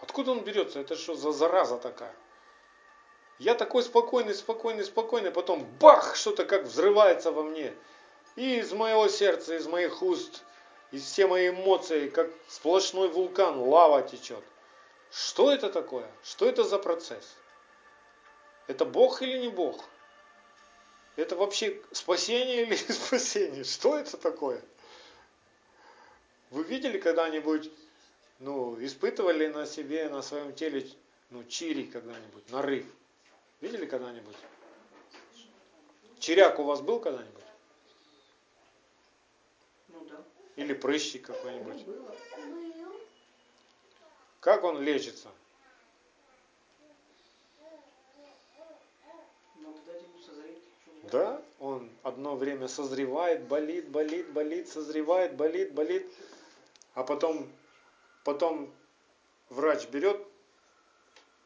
[0.00, 0.80] Откуда он берется?
[0.80, 2.14] Это что за зараза такая?
[3.38, 7.72] Я такой спокойный, спокойный, спокойный, потом бах, что-то как взрывается во мне.
[8.34, 10.42] И из моего сердца, из моих уст,
[10.90, 14.42] из все мои эмоции, как сплошной вулкан, лава течет.
[15.10, 16.10] Что это такое?
[16.22, 17.36] Что это за процесс?
[18.66, 19.84] Это Бог или не Бог?
[21.18, 23.64] Это вообще спасение или спасение?
[23.64, 24.62] Что это такое?
[26.50, 27.68] Вы видели когда-нибудь
[28.38, 30.88] ну, испытывали на себе, на своем теле,
[31.30, 32.86] ну, чири когда-нибудь, нарыв?
[33.60, 34.36] Видели когда-нибудь?
[36.20, 37.44] Чиряк у вас был когда-нибудь?
[39.88, 40.24] Ну да.
[40.54, 41.84] Или прыщик какой-нибудь?
[41.84, 42.16] Было.
[44.38, 45.32] Как он лечится?
[49.56, 50.58] Надо дать ему созреть.
[50.84, 56.06] чтобы- Да, он одно время созревает, болит, болит, болит, созревает, болит, болит,
[56.92, 57.50] а потом,
[58.24, 58.70] потом
[59.48, 60.20] врач берет,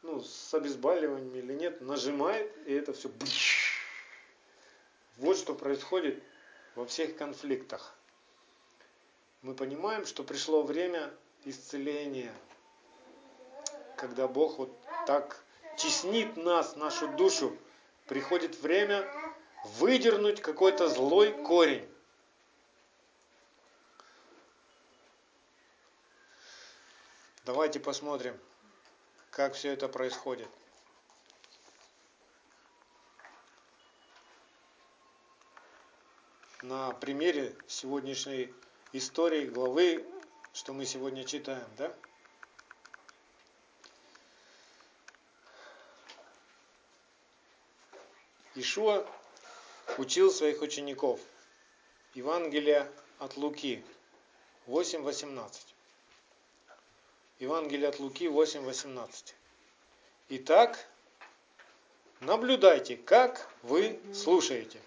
[0.01, 3.09] ну, с обезболиванием или нет, нажимает, и это все...
[5.17, 6.21] Вот что происходит
[6.75, 7.95] во всех конфликтах.
[9.43, 11.13] Мы понимаем, что пришло время
[11.45, 12.33] исцеления,
[13.95, 15.41] когда Бог вот так
[15.77, 17.55] теснит нас, нашу душу,
[18.07, 19.07] приходит время
[19.63, 21.89] выдернуть какой-то злой корень.
[27.45, 28.39] Давайте посмотрим,
[29.31, 30.49] как все это происходит.
[36.61, 38.53] На примере сегодняшней
[38.93, 40.05] истории главы,
[40.53, 41.93] что мы сегодня читаем, да?
[48.55, 49.05] Ишуа
[49.99, 51.19] учил своих учеников.
[52.13, 53.83] Евангелие от Луки
[54.67, 55.51] 8.18.
[57.39, 59.33] Евангелие от Луки 8.18.
[60.29, 60.87] Итак,
[62.19, 64.79] наблюдайте, как вы слушаете.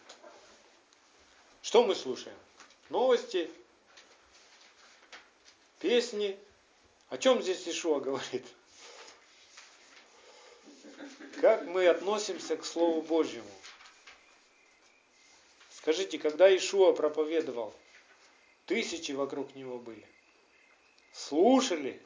[1.62, 2.36] Что мы слушаем?
[2.88, 3.50] Новости,
[5.80, 6.38] песни.
[7.08, 8.46] О чем здесь Ишуа говорит?
[11.40, 13.50] Как мы относимся к Слову Божьему?
[15.86, 17.72] Скажите, когда Ишуа проповедовал,
[18.66, 20.04] тысячи вокруг него были.
[21.12, 22.02] Слушали,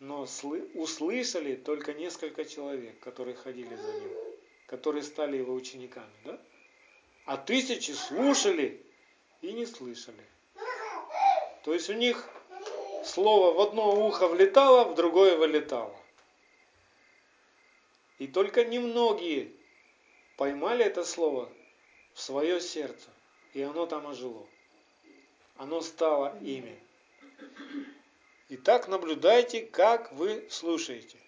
[0.00, 4.10] но сл- услышали только несколько человек, которые ходили за ним,
[4.66, 6.38] которые стали его учениками, да?
[7.24, 8.84] А тысячи слушали
[9.40, 10.26] и не слышали.
[11.62, 12.28] То есть у них
[13.02, 15.98] слово в одно ухо влетало, в другое вылетало.
[18.18, 19.52] И только немногие
[20.36, 21.50] поймали это слово
[22.12, 23.08] в свое сердце,
[23.52, 24.46] и оно там ожило.
[25.56, 26.78] Оно стало ими.
[28.48, 31.18] Итак, наблюдайте, как вы слушаете.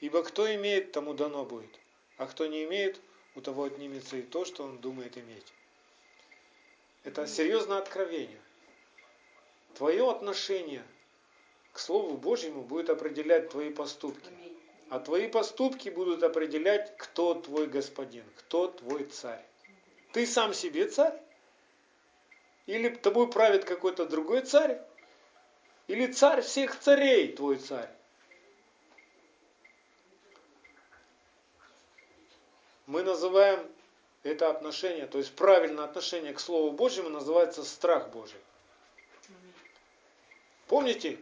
[0.00, 1.80] Ибо кто имеет, тому дано будет,
[2.18, 3.00] а кто не имеет,
[3.34, 5.52] у того отнимется и то, что он думает иметь.
[7.04, 8.40] Это серьезное откровение.
[9.74, 10.84] Твое отношение
[11.72, 14.28] к Слову Божьему будет определять твои поступки.
[14.28, 14.53] Аминь.
[14.90, 19.44] А твои поступки будут определять, кто твой господин, кто твой царь.
[20.12, 21.18] Ты сам себе царь?
[22.66, 24.80] Или тобой правит какой-то другой царь?
[25.86, 27.90] Или царь всех царей твой царь?
[32.86, 33.66] Мы называем
[34.22, 38.40] это отношение, то есть правильное отношение к Слову Божьему называется страх Божий.
[40.68, 41.18] Помните,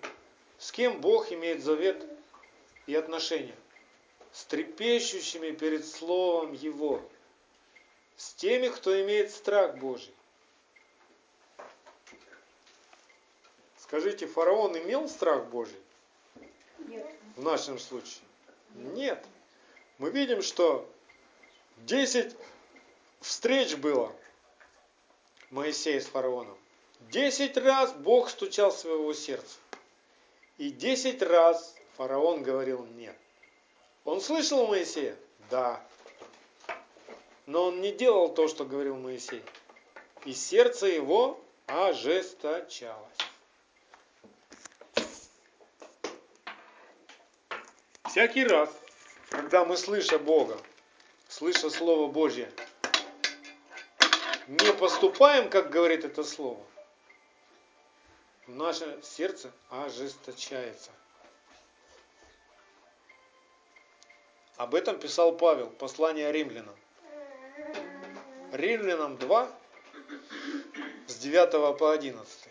[0.59, 2.05] с кем Бог имеет завет
[2.87, 3.57] и отношения?
[4.33, 7.03] С трепещущими перед Словом Его.
[8.17, 10.15] С теми, кто имеет страх Божий.
[13.79, 15.79] Скажите, фараон имел страх Божий
[16.79, 17.07] Нет.
[17.37, 18.23] в нашем случае?
[18.75, 19.23] Нет.
[19.99, 20.89] Мы видим, что
[21.79, 22.35] 10
[23.21, 24.11] встреч было
[25.51, 26.57] Моисея с фараоном.
[27.11, 29.59] 10 раз Бог стучал в своего сердца.
[30.57, 33.17] И 10 раз фараон говорил нет.
[34.05, 35.17] Он слышал Моисея?
[35.51, 35.81] Да.
[37.47, 39.43] Но он не делал то, что говорил Моисей.
[40.25, 43.19] И сердце его ожесточалось.
[48.05, 48.69] Всякий раз,
[49.31, 50.61] когда мы, слыша Бога,
[51.29, 52.53] слыша Слово Божье,
[54.49, 56.61] не поступаем, как говорит это Слово,
[58.47, 60.91] наше сердце ожесточается.
[64.63, 66.77] Об этом писал Павел, послание римлянам.
[68.53, 69.53] Римлянам 2,
[71.09, 72.49] с 9 по 11.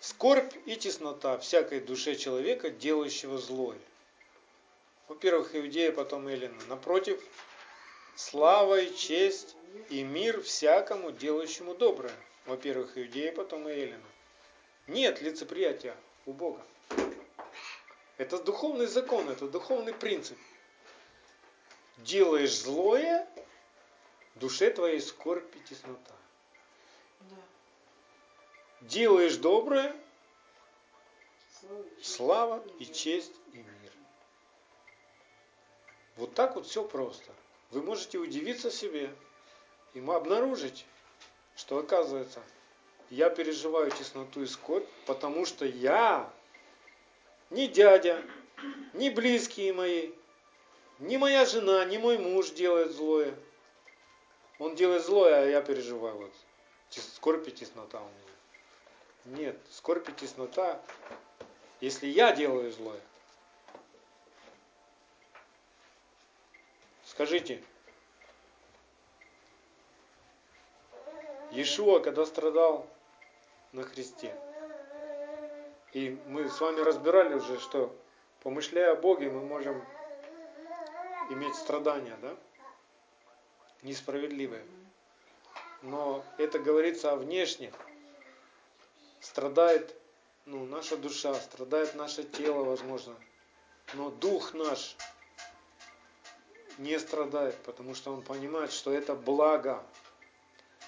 [0.00, 3.78] Скорбь и теснота всякой душе человека, делающего злое.
[5.08, 6.60] Во-первых, иудея, потом Эллина.
[6.68, 7.18] Напротив,
[8.16, 9.56] слава и честь
[9.88, 12.12] и мир всякому, делающему доброе.
[12.44, 13.94] Во-первых, иудея, потом и.
[14.88, 16.60] Нет лицеприятия у Бога.
[18.18, 20.36] Это духовный закон, это духовный принцип.
[22.04, 23.28] Делаешь злое,
[24.36, 26.14] душе твоей скорбь и теснота.
[27.20, 27.36] Да.
[28.82, 29.94] Делаешь доброе,
[31.60, 33.34] Слава слава и честь.
[33.52, 33.92] и мир.
[36.16, 37.32] Вот так вот все просто.
[37.70, 39.14] Вы можете удивиться себе
[39.92, 40.86] и обнаружить,
[41.54, 42.42] что оказывается,
[43.10, 46.32] я переживаю тесноту и скорбь, потому что я,
[47.50, 48.22] ни дядя,
[48.94, 50.12] ни близкие мои,
[51.00, 53.34] ни моя жена, ни мой муж делают злое.
[54.58, 56.32] Он делает злое, а я переживаю вот.
[56.90, 59.38] Скорбь и теснота у меня.
[59.38, 60.80] Нет, скорбь и теснота,
[61.80, 63.00] если я делаю злое.
[67.04, 67.62] Скажите,
[71.50, 72.86] Иешуа, когда страдал
[73.72, 74.34] на кресте,
[75.92, 77.94] и мы с вами разбирали уже, что
[78.42, 79.84] помышляя о Боге, мы можем
[81.30, 82.36] иметь страдания, да?
[83.82, 84.64] Несправедливые.
[85.82, 87.72] Но это говорится о внешних.
[89.20, 89.96] Страдает
[90.50, 93.14] ну, наша душа, страдает наше тело, возможно.
[93.94, 94.96] Но дух наш
[96.78, 99.84] не страдает, потому что он понимает, что это благо,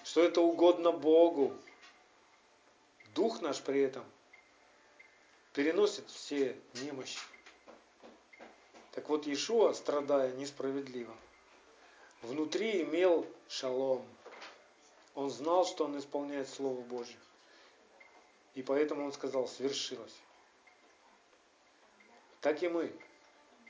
[0.04, 1.54] что это угодно Богу.
[3.14, 4.04] Дух наш при этом
[5.52, 7.20] переносит все немощи.
[8.92, 11.14] Так вот, Иешуа, страдая несправедливо,
[12.22, 14.04] внутри имел шалом.
[15.14, 17.16] Он знал, что он исполняет Слово Божье.
[18.54, 20.14] И поэтому он сказал, свершилось.
[22.40, 22.92] Так и мы.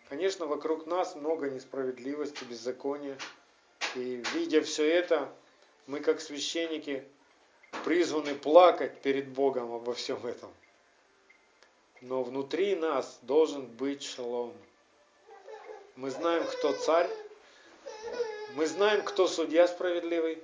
[0.08, 3.16] Конечно, вокруг нас много несправедливости, беззакония.
[3.94, 5.32] И видя все это,
[5.86, 7.04] мы как священники
[7.84, 10.52] призваны плакать перед Богом обо всем этом.
[12.00, 14.52] Но внутри нас должен быть шалом.
[15.96, 17.10] Мы знаем, кто царь.
[18.54, 20.42] Мы знаем, кто судья справедливый.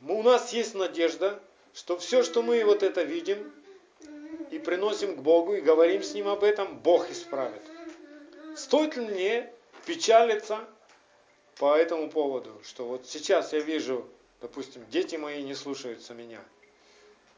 [0.00, 1.40] Мы- У нас есть надежда,
[1.74, 3.52] что все, что мы вот это видим
[4.50, 7.62] и приносим к Богу и говорим с Ним об этом, Бог исправит.
[8.56, 9.52] Стоит ли мне
[9.86, 10.64] печалиться
[11.56, 14.08] по этому поводу, что вот сейчас я вижу,
[14.40, 16.40] допустим, дети мои не слушаются меня.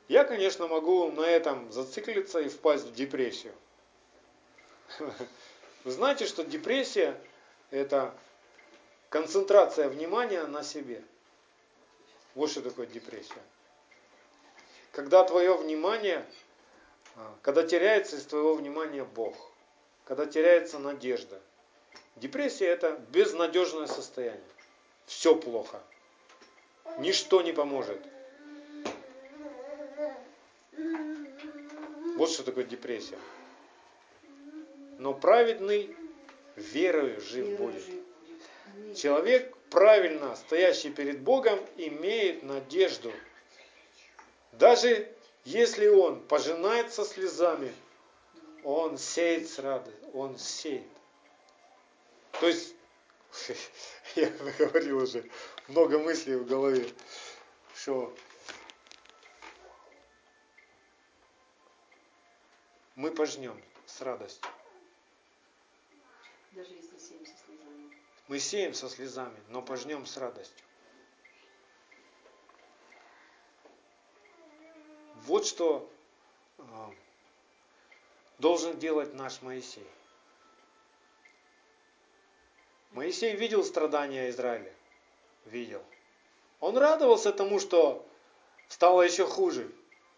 [0.09, 3.53] Я, конечно, могу на этом зациклиться и впасть в депрессию.
[5.85, 7.18] Вы знаете, что депрессия–
[7.70, 8.14] это
[9.09, 11.03] концентрация внимания на себе.
[12.35, 13.43] Вот что такое депрессия.
[14.93, 16.24] Когда твое внимание,
[17.16, 19.35] а, когда теряется из твоего внимания Бог,
[20.05, 21.41] когда теряется надежда.
[22.16, 24.43] Депрессия– это безнадежное состояние.
[25.07, 25.81] Все плохо.
[26.99, 28.01] Ничто не поможет.
[32.16, 33.18] Вот что такое депрессия.
[35.01, 35.96] Но праведный
[36.57, 37.82] верою жив будет.
[38.94, 43.11] Человек, правильно стоящий перед Богом, имеет надежду.
[44.53, 45.11] Даже
[45.46, 47.72] если он пожинает со слезами,
[48.62, 50.84] он сеет с радостью, он сеет.
[52.38, 52.74] То есть,
[54.16, 54.28] я
[54.59, 55.24] говорил уже,
[55.68, 56.86] много мыслей в голове,
[57.74, 58.14] что
[62.96, 64.46] мы пожнем с радостью.
[66.53, 67.96] Даже если семь со слезами.
[68.28, 70.66] Мы сеем со слезами, но пожнем с радостью.
[75.26, 75.88] Вот что
[76.59, 76.92] а,
[78.38, 79.86] должен делать наш Моисей.
[82.92, 84.72] Моисей видел страдания Израиля.
[85.44, 85.82] Видел.
[86.59, 88.05] Он радовался тому, что
[88.68, 89.70] стало еще хуже.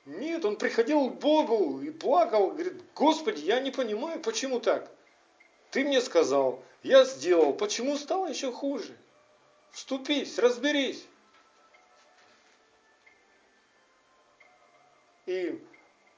[0.07, 4.91] Нет, он приходил к Богу и плакал, говорит, Господи, я не понимаю, почему так?
[5.73, 8.95] Ты мне сказал, я сделал, почему стало еще хуже?
[9.71, 11.07] Вступись, разберись.
[15.25, 15.59] И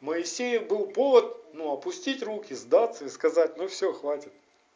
[0.00, 4.32] Моисею был повод ну, опустить руки, сдаться и сказать, ну все, хватит.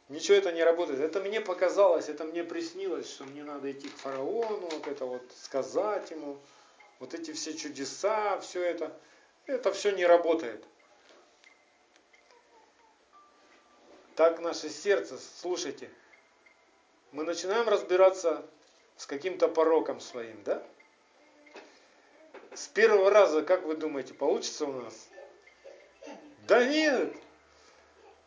[0.09, 1.01] Ничего это не работает.
[1.01, 5.23] Это мне показалось, это мне приснилось, что мне надо идти к фараону, вот это вот
[5.43, 6.39] сказать ему,
[7.01, 8.97] вот эти все чудеса, все это.
[9.47, 10.65] Это все не работает.
[14.19, 15.89] Так наше сердце, слушайте,
[17.13, 18.45] мы начинаем разбираться
[18.97, 20.61] с каким-то пороком своим, да?
[22.53, 25.09] С первого раза, как вы думаете, получится у нас?
[26.49, 27.15] Да нет!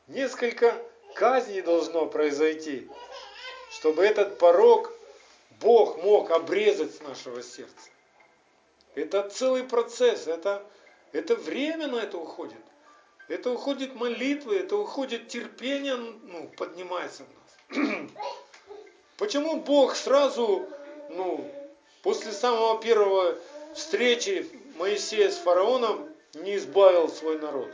[0.08, 0.82] Несколько
[1.14, 2.89] казней должно произойти,
[3.72, 4.94] чтобы этот порог
[5.60, 7.89] Бог мог обрезать с нашего сердца.
[8.96, 10.66] Это целый процесс, это,
[11.12, 12.64] это время на это уходит.
[13.32, 18.12] Это уходит молитвы, это уходит терпение, ну, поднимается в нас.
[19.18, 20.68] Почему Бог сразу,
[21.08, 21.50] ну,
[22.02, 23.38] после самого первого
[23.74, 27.74] встречи Моисея с фараоном не избавил свой народ?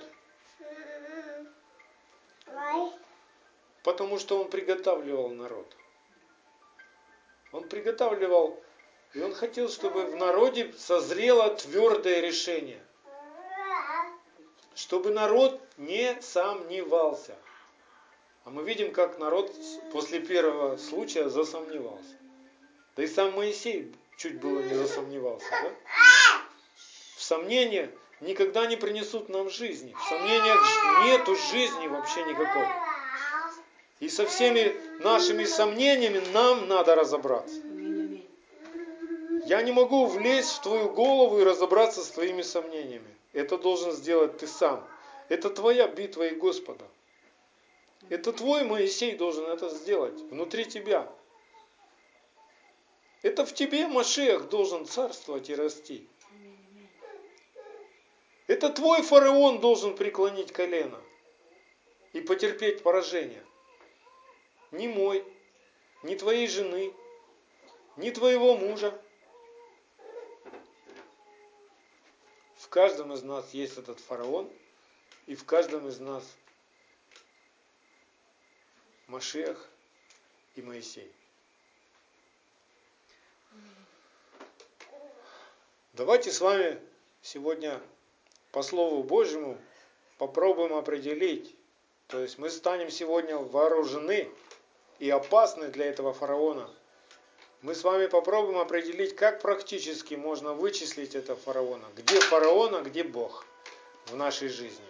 [3.82, 5.76] Потому что он приготавливал народ.
[7.52, 8.62] Он приготавливал,
[9.16, 12.87] и он хотел, чтобы в народе созрело твердое решение.
[14.78, 17.36] Чтобы народ не сомневался.
[18.46, 19.52] А мы видим, как народ
[19.92, 22.16] после первого случая засомневался.
[22.96, 25.50] Да и сам Моисей чуть было не засомневался.
[25.50, 25.72] Да?
[27.16, 27.90] В сомнениях
[28.22, 29.96] никогда не принесут нам жизни.
[30.00, 30.64] В сомнениях
[31.08, 32.68] нету жизни вообще никакой.
[34.00, 37.62] И со всеми нашими сомнениями нам надо разобраться.
[39.48, 43.17] Я не могу влезть в твою голову и разобраться с твоими сомнениями.
[43.38, 44.84] Это должен сделать ты сам.
[45.30, 46.84] Это твоя битва и Господа.
[48.10, 51.08] Это твой Моисей должен это сделать внутри тебя.
[53.22, 56.10] Это в тебе Машех должен царствовать и расти.
[58.48, 61.00] Это твой фараон должен преклонить колено
[62.14, 63.46] и потерпеть поражение.
[64.72, 65.24] Не мой,
[66.02, 66.92] не твоей жены,
[67.98, 69.00] не твоего мужа.
[72.68, 74.52] В каждом из нас есть этот фараон,
[75.26, 76.22] и в каждом из нас
[79.08, 79.70] Машех
[80.56, 81.10] и Моисей.
[85.94, 86.78] Давайте с вами
[87.22, 87.82] сегодня
[88.52, 89.58] по Слову Божьему
[90.18, 91.56] попробуем определить.
[92.08, 94.30] То есть мы станем сегодня вооружены
[95.00, 96.70] и опасны для этого фараона.
[97.62, 101.86] Мы с вами попробуем определить, как практически можно вычислить этого фараона.
[101.96, 103.46] Где фараон, а где Бог
[104.06, 104.86] в нашей жизни.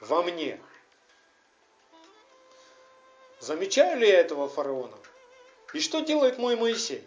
[0.00, 0.60] Во мне.
[3.38, 4.96] Замечаю ли я этого фараона?
[5.74, 7.06] И что делает мой Моисей?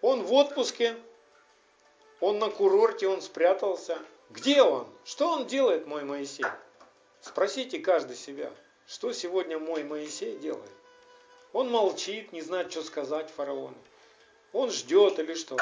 [0.00, 0.96] Он в отпуске,
[2.20, 3.98] он на курорте, он спрятался.
[4.30, 4.86] Где он?
[5.04, 6.46] Что он делает, мой Моисей?
[7.20, 8.52] Спросите каждый себя,
[8.86, 10.70] что сегодня мой Моисей делает?
[11.56, 13.78] Он молчит, не знает, что сказать фараону.
[14.52, 15.56] Он ждет или что?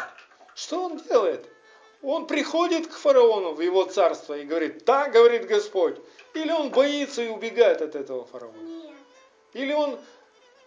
[0.57, 1.49] Что он делает?
[2.03, 5.97] Он приходит к фараону в его царство и говорит, так говорит Господь.
[6.34, 8.57] Или он боится и убегает от этого фараона.
[8.57, 8.92] Нет.
[9.53, 10.01] Или он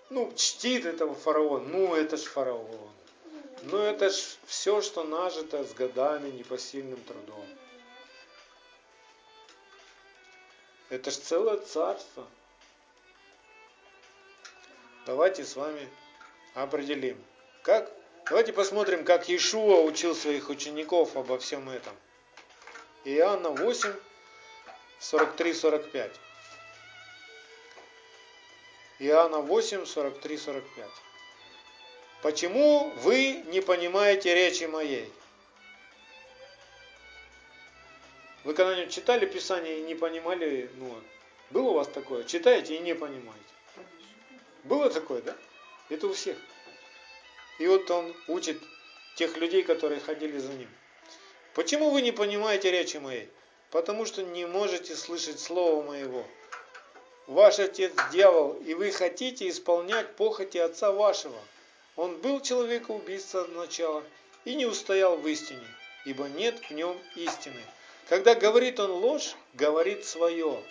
[0.10, 1.68] ну, чтит этого фараона.
[1.68, 2.90] Ну, это ж фараон.
[3.64, 7.46] Ну, это ж все, что нажито с годами непосильным трудом.
[10.90, 12.26] Это ж целое царство.
[15.08, 15.88] Давайте с вами
[16.54, 17.18] определим.
[17.64, 17.90] Как?
[18.26, 21.96] Давайте посмотрим, как Иешуа учил своих учеников обо всем этом.
[23.06, 23.94] Иоанна 8,
[25.00, 26.12] 43-45.
[29.00, 30.64] Иоанна 8, 43-45.
[32.22, 35.10] Почему вы не понимаете речи моей?
[38.44, 41.02] Вы когда-нибудь читали Писание и не понимали, ну,
[41.52, 42.26] было у вас такое?
[42.26, 43.57] Читаете и не понимаете.
[44.68, 45.36] Было такое, да?
[45.90, 46.38] Это у всех.
[47.58, 48.62] И вот он учит
[49.16, 50.70] тех людей, которые ходили за ним.
[51.54, 53.30] Почему вы не понимаете речи моей?
[53.72, 56.26] Потому что не можете слышать слова моего.
[57.28, 61.40] Ваш отец дьявол, и вы хотите исполнять похоти отца вашего.
[61.96, 64.04] Он был человекоубийца от начала
[64.44, 65.68] и не устоял в истине,
[66.06, 67.62] ибо нет в нем истины.
[68.10, 70.62] Когда говорит он ложь, говорит свое,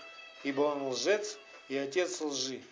[0.45, 1.39] ибо он лжец
[1.69, 2.63] и отец лжи.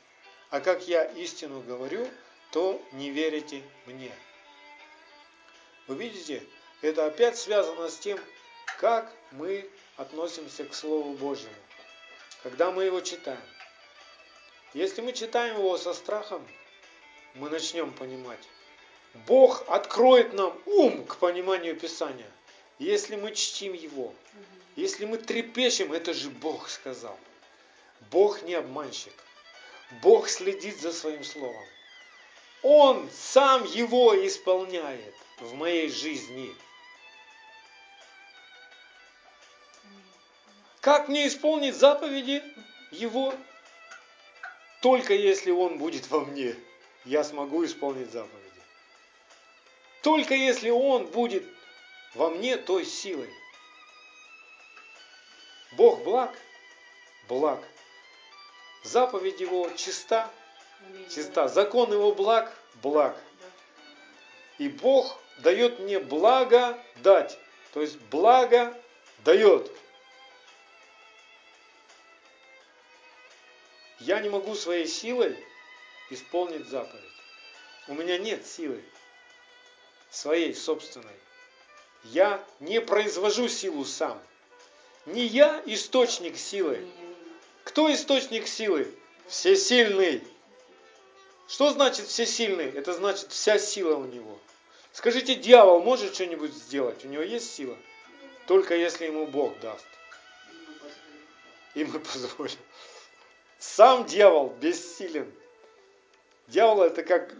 [0.54, 2.08] А как я истину говорю,
[2.52, 4.12] то не верите мне.
[5.88, 6.46] Вы видите,
[6.80, 8.20] это опять связано с тем,
[8.78, 11.56] как мы относимся к Слову Божьему,
[12.44, 13.42] когда мы его читаем.
[14.74, 16.46] Если мы читаем его со страхом,
[17.34, 18.48] мы начнем понимать.
[19.26, 22.30] Бог откроет нам ум к пониманию Писания,
[22.78, 24.14] если мы чтим его.
[24.76, 27.18] Если мы трепещем, это же Бог сказал.
[28.12, 29.14] Бог не обманщик.
[30.02, 31.64] Бог следит за своим словом.
[32.62, 36.54] Он сам его исполняет в моей жизни.
[40.80, 42.42] Как мне исполнить заповеди
[42.90, 43.34] его?
[44.80, 46.54] Только если он будет во мне,
[47.04, 48.44] я смогу исполнить заповеди.
[50.02, 51.44] Только если он будет
[52.14, 53.32] во мне той силой.
[55.72, 56.34] Бог благ?
[57.28, 57.66] Благ.
[58.84, 60.30] Заповедь его чиста?
[61.08, 61.48] Чиста.
[61.48, 62.54] Закон его благ?
[62.82, 63.16] Благ.
[64.58, 67.38] И Бог дает мне благо дать.
[67.72, 68.78] То есть благо
[69.24, 69.70] дает.
[74.00, 75.42] Я не могу своей силой
[76.10, 77.00] исполнить заповедь.
[77.88, 78.84] У меня нет силы
[80.10, 81.16] своей собственной.
[82.04, 84.22] Я не произвожу силу сам.
[85.06, 86.86] Не я источник силы.
[87.64, 88.94] Кто источник силы?
[89.26, 90.22] Всесильный.
[91.48, 92.70] Что значит всесильный?
[92.70, 94.38] Это значит вся сила у него.
[94.92, 97.04] Скажите, дьявол может что-нибудь сделать?
[97.04, 97.76] У него есть сила?
[98.46, 99.86] Только если ему Бог даст.
[101.74, 102.58] И мы позволим.
[103.58, 105.32] Сам дьявол бессилен.
[106.48, 107.34] Дьявол это как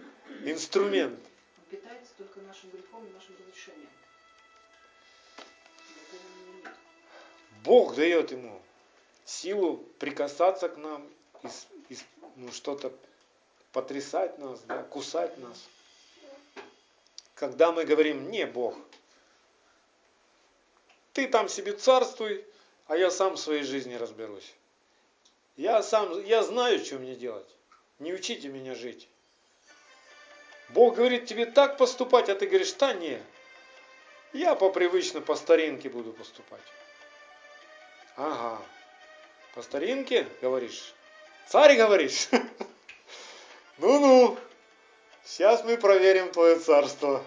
[0.44, 1.20] инструмент.
[1.58, 3.90] Он питается только нашим грехом и нашим разрешением.
[7.62, 8.62] Бог дает ему
[9.24, 11.08] силу прикасаться к нам,
[12.36, 12.92] ну, что-то
[13.72, 15.62] потрясать нас, да, кусать нас.
[17.34, 18.76] Когда мы говорим, не Бог,
[21.12, 22.44] ты там себе царствуй,
[22.86, 24.54] а я сам в своей жизни разберусь.
[25.56, 27.48] Я сам, я знаю, что мне делать.
[27.98, 29.08] Не учите меня жить.
[30.70, 33.22] Бог говорит тебе так поступать, а ты говоришь, да не,
[34.32, 36.62] я по привычно, по старинке буду поступать.
[38.16, 38.60] Ага.
[39.54, 40.92] По старинке, говоришь?
[41.46, 42.28] Царь, говоришь?
[43.78, 44.36] Ну-ну.
[45.24, 47.24] Сейчас мы проверим твое царство.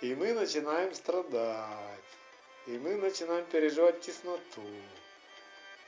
[0.00, 2.00] И мы начинаем страдать.
[2.66, 4.62] И мы начинаем переживать тесноту.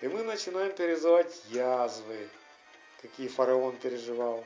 [0.00, 2.28] И мы начинаем переживать язвы,
[3.02, 4.44] какие фараон переживал.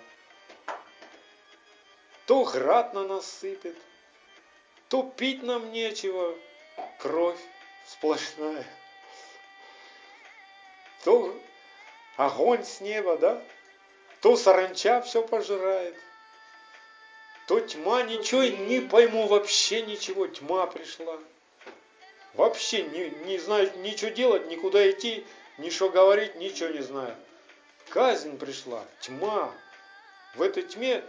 [2.27, 3.77] То град на нас сыпет,
[4.89, 6.35] то пить нам нечего,
[6.99, 7.41] кровь
[7.87, 8.67] сплошная.
[11.05, 11.35] То
[12.17, 13.43] огонь с неба, да?
[14.21, 15.97] То саранча все пожирает.
[17.49, 21.19] То тьма, ничего не пойму, вообще ничего, тьма пришла.
[22.35, 25.27] Вообще не, не знаю ничего делать, никуда идти,
[25.59, 27.15] ни что говорить, ничего не знаю.
[27.89, 29.53] Казнь пришла, тьма.
[30.35, 31.05] В этой тьме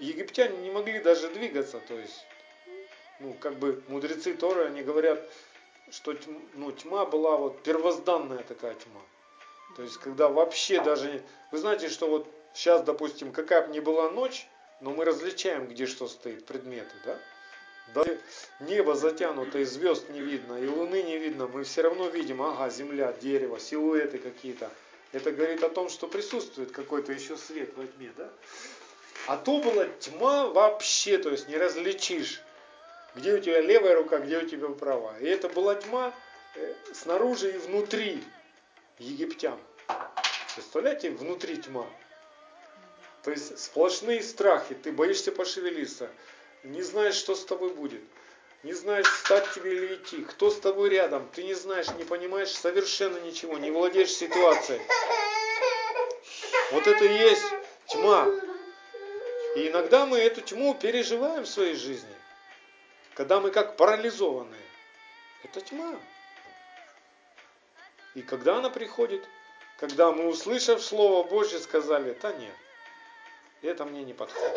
[0.00, 2.24] египтяне не могли даже двигаться, то есть,
[3.20, 5.20] ну, как бы мудрецы Торы, они говорят,
[5.90, 9.02] что тьм- ну, тьма была вот первозданная такая тьма.
[9.76, 11.22] То есть, когда вообще даже...
[11.50, 14.46] Вы знаете, что вот сейчас, допустим, какая бы ни была ночь,
[14.80, 17.18] но мы различаем, где что стоит, предметы, да?
[17.94, 18.18] Даже
[18.60, 22.70] небо затянуто, и звезд не видно, и луны не видно, мы все равно видим, ага,
[22.70, 24.70] земля, дерево, силуэты какие-то.
[25.12, 28.30] Это говорит о том, что присутствует какой-то еще свет во тьме, да?
[29.26, 32.42] А то была тьма вообще, то есть не различишь,
[33.14, 35.18] где у тебя левая рука, где у тебя правая.
[35.20, 36.12] И это была тьма
[36.56, 38.22] э, снаружи и внутри
[38.98, 39.58] египтян.
[40.54, 41.86] Представляете, внутри тьма.
[43.22, 46.10] То есть сплошные страхи, ты боишься пошевелиться,
[46.62, 48.02] не знаешь, что с тобой будет,
[48.62, 52.50] не знаешь, встать тебе или идти, кто с тобой рядом, ты не знаешь, не понимаешь
[52.50, 54.80] совершенно ничего, не владеешь ситуацией.
[56.72, 57.44] Вот это и есть
[57.86, 58.26] тьма.
[59.56, 62.14] И иногда мы эту тьму переживаем в своей жизни,
[63.14, 64.60] когда мы как парализованные.
[65.44, 65.98] Это тьма.
[68.14, 69.28] И когда она приходит,
[69.78, 72.54] когда мы, услышав Слово Божье, сказали, да нет,
[73.62, 74.56] это мне не подходит.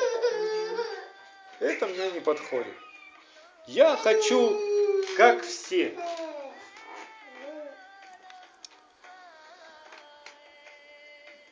[1.59, 2.75] Это мне не подходит.
[3.65, 4.59] Я хочу,
[5.17, 5.97] как все.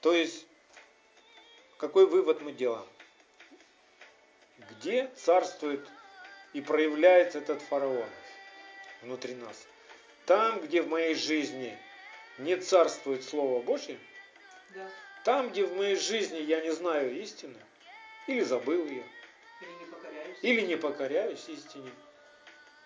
[0.02, 0.46] То есть,
[1.78, 2.88] какой вывод мы делаем?
[4.70, 5.86] Где царствует
[6.54, 8.08] и проявляется этот фараон
[9.02, 9.66] внутри нас?
[10.28, 11.76] Там, где в моей жизни
[12.38, 13.98] не царствует Слово Божье,
[14.74, 14.90] Да.
[15.24, 17.58] там, где в моей жизни я не знаю истины,
[18.28, 19.04] или забыл ее,
[19.62, 20.38] Или не покоряюсь.
[20.42, 21.92] или не покоряюсь истине,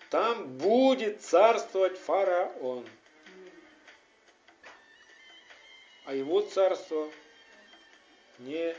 [0.10, 2.88] там будет царствовать фараон.
[6.06, 7.08] А его царство
[8.40, 8.76] не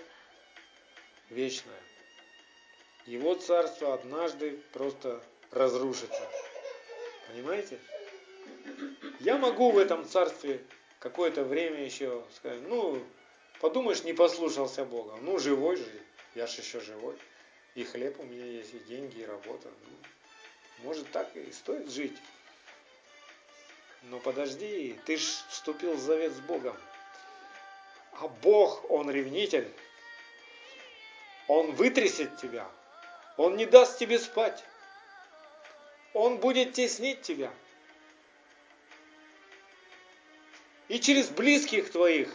[1.29, 1.81] вечное.
[3.07, 6.29] Его царство однажды просто разрушится.
[7.29, 7.79] Понимаете?
[9.21, 10.65] Я могу в этом царстве
[10.99, 13.03] какое-то время еще сказать, ну,
[13.61, 15.17] подумаешь, не послушался Бога.
[15.21, 15.87] Ну, живой же,
[16.35, 17.17] я же еще живой.
[17.75, 19.69] И хлеб у меня есть, и деньги, и работа.
[19.69, 22.17] Ну, может, так и стоит жить.
[24.05, 26.77] Но подожди, ты ж вступил в завет с Богом.
[28.13, 29.71] А Бог, Он ревнитель.
[31.47, 32.67] Он вытрясет тебя.
[33.37, 34.65] Он не даст тебе спать.
[36.15, 37.53] Он будет теснить тебя.
[40.91, 42.35] И через близких твоих,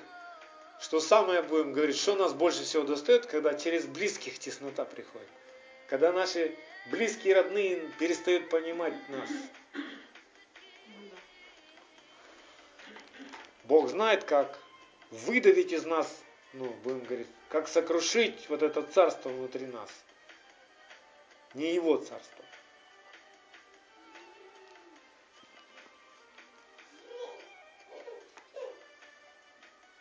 [0.79, 5.27] что самое будем говорить, что нас больше всего достает, когда через близких теснота приходит.
[5.89, 6.55] Когда наши
[6.89, 9.29] близкие родные перестают понимать нас.
[13.65, 14.57] Бог знает, как
[15.11, 16.07] выдавить из нас,
[16.53, 19.89] ну, будем говорить, как сокрушить вот это царство внутри нас.
[21.55, 22.44] Не его царство.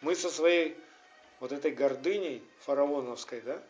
[0.04, 0.76] Мы со своей
[1.40, 3.62] вот этой гордыней фараоновской, да,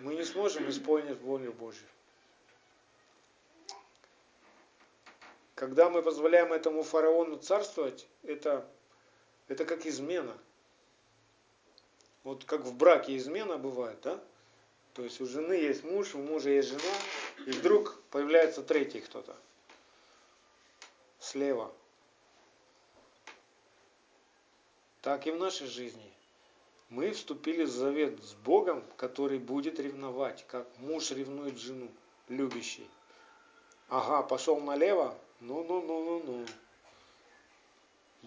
[0.00, 1.88] мы не сможем исполнить волю Божью.
[5.54, 8.68] Когда мы позволяем этому фараону царствовать, это,
[9.48, 10.36] это как измена.
[12.22, 14.22] Вот как в браке измена бывает, да?
[14.92, 16.94] То есть у жены есть муж, у мужа есть жена,
[17.46, 19.34] и вдруг появляется третий кто-то.
[21.18, 21.72] Слева.
[25.02, 26.12] Так и в нашей жизни.
[26.90, 31.88] Мы вступили в завет с Богом, который будет ревновать, как муж ревнует жену,
[32.28, 32.88] любящий.
[33.88, 36.44] Ага, пошел налево, ну-ну-ну-ну-ну.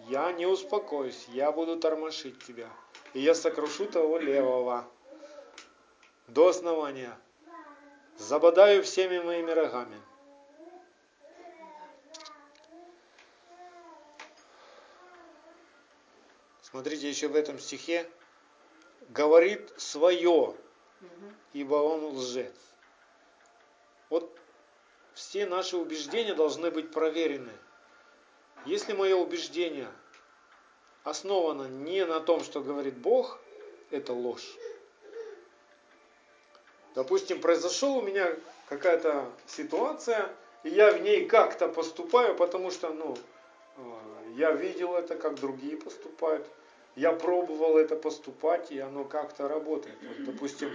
[0.08, 2.68] Я не успокоюсь, я буду тормошить тебя.
[3.12, 4.88] И я сокрушу того левого
[6.26, 7.16] до основания.
[8.16, 10.00] Забодаю всеми моими рогами.
[16.74, 18.04] Смотрите, еще в этом стихе
[19.10, 20.56] говорит свое,
[21.52, 22.52] ибо он лжец.
[24.10, 24.36] Вот
[25.12, 27.52] все наши убеждения должны быть проверены.
[28.66, 29.86] Если мое убеждение
[31.04, 33.38] основано не на том, что говорит Бог,
[33.92, 34.56] это ложь.
[36.96, 38.34] Допустим, произошел у меня
[38.68, 40.28] какая-то ситуация,
[40.64, 43.16] и я в ней как-то поступаю, потому что, ну,
[43.76, 46.44] э, я видел это, как другие поступают.
[46.96, 49.98] Я пробовал это поступать, и оно как-то работает.
[50.02, 50.70] Вот, допустим,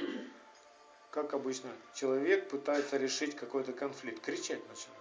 [1.11, 4.99] как обычно, человек пытается решить какой-то конфликт, кричать начинает.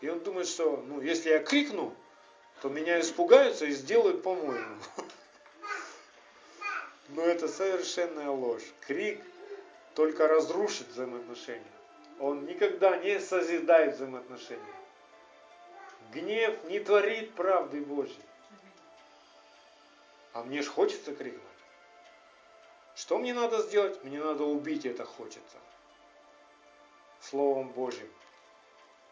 [0.00, 1.94] И он думает, что, ну, если я крикну,
[2.62, 4.76] то меня испугаются и сделают по-моему.
[7.10, 8.64] Но это совершенная ложь.
[8.80, 9.20] Крик
[9.94, 11.64] только разрушит взаимоотношения.
[12.18, 14.62] Он никогда не созидает взаимоотношения.
[16.12, 18.29] Гнев не творит правды Божьей.
[20.32, 21.42] А мне ж хочется крикнуть.
[22.94, 24.02] Что мне надо сделать?
[24.04, 25.58] Мне надо убить это хочется.
[27.20, 28.10] Словом Божьим,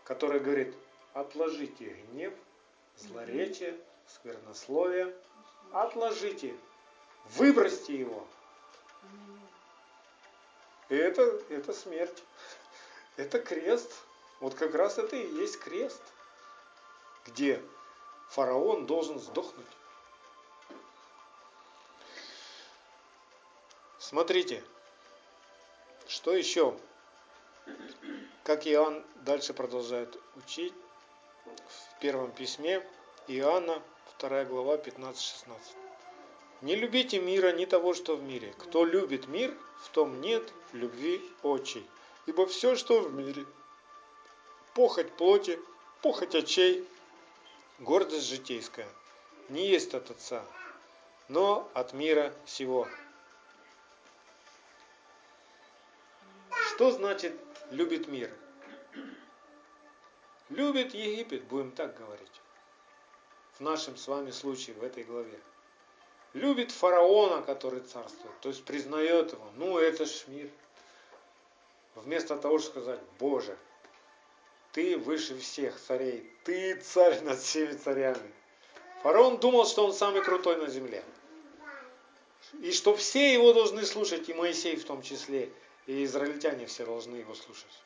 [0.05, 0.75] которое говорит,
[1.13, 2.35] отложите гнев,
[2.97, 5.15] злоречие, сквернословие,
[5.73, 6.55] отложите,
[7.37, 8.27] выбросьте его.
[10.89, 12.23] И это, это смерть.
[13.17, 13.93] Это крест.
[14.41, 16.01] Вот как раз это и есть крест,
[17.27, 17.61] где
[18.29, 19.67] фараон должен сдохнуть.
[24.09, 24.65] Смотрите,
[26.07, 26.75] что еще?
[28.43, 30.73] Как Иоанн дальше продолжает учить
[31.45, 32.83] в первом письме
[33.27, 33.83] Иоанна,
[34.19, 35.15] 2 глава, 15-16.
[36.63, 38.55] Не любите мира, ни того, что в мире.
[38.57, 41.87] Кто любит мир, в том нет любви очей.
[42.25, 43.45] Ибо все, что в мире,
[44.73, 45.61] похоть плоти,
[46.01, 46.89] похоть очей,
[47.79, 48.89] гордость житейская,
[49.51, 50.43] не есть от Отца,
[51.29, 52.89] но от мира всего.
[56.79, 57.35] Что значит
[57.73, 58.31] любит мир?
[60.49, 62.41] Любит Египет, будем так говорить.
[63.55, 65.41] В нашем с вами случае, в этой главе.
[66.35, 69.51] Любит фараона, который царствует, то есть признает его.
[69.57, 70.49] Ну, это ж мир.
[71.97, 73.59] Вместо того, чтобы сказать, Боже,
[74.71, 78.33] ты выше всех царей, ты царь над всеми царями.
[79.03, 81.03] Фараон думал, что он самый крутой на земле.
[82.61, 85.51] И что все его должны слушать, и Моисей в том числе
[85.89, 87.83] и израильтяне все должны его слушать.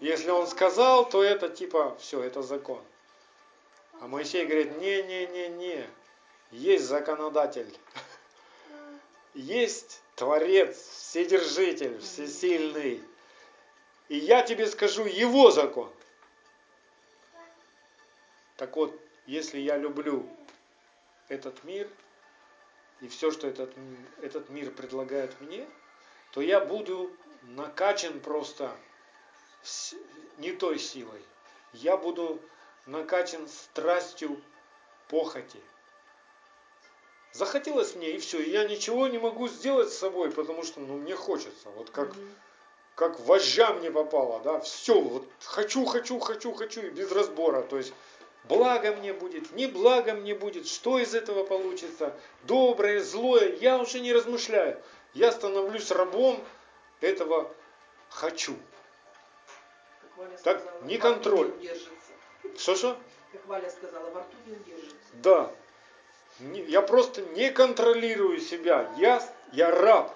[0.00, 2.80] Если он сказал, то это типа, все, это закон.
[4.00, 5.88] А Моисей говорит, не-не-не-не,
[6.50, 7.74] есть законодатель,
[9.34, 13.02] есть Творец, Вседержитель, Всесильный.
[14.08, 15.90] И я тебе скажу его закон.
[18.56, 18.94] Так вот,
[19.26, 20.28] если я люблю
[21.28, 21.88] этот мир
[23.00, 23.72] и все, что этот,
[24.20, 25.66] этот мир предлагает мне,
[26.32, 27.10] то я буду
[27.42, 28.70] накачан просто
[30.38, 31.22] не той силой.
[31.72, 32.40] Я буду
[32.86, 34.40] накачан страстью
[35.08, 35.60] похоти.
[37.32, 38.40] Захотелось мне, и все.
[38.40, 41.68] И я ничего не могу сделать с собой, потому что ну, мне хочется.
[41.76, 42.32] Вот как, mm-hmm.
[42.94, 47.62] как вожжа мне попало, да, все, вот хочу, хочу, хочу, хочу, и без разбора.
[47.62, 47.92] То есть
[48.44, 54.00] благо мне будет, не благо мне будет, что из этого получится, доброе, злое, я уже
[54.00, 54.82] не размышляю.
[55.14, 56.42] Я становлюсь рабом
[57.00, 57.52] этого
[58.10, 58.56] хочу.
[60.42, 61.52] Так, сказала, не контроль.
[62.56, 62.98] Что-что?
[63.32, 64.96] Как Валя сказала, во рту не удержится.
[65.14, 65.52] Да.
[66.40, 68.92] Я просто не контролирую себя.
[68.98, 69.22] Я,
[69.52, 70.14] я раб.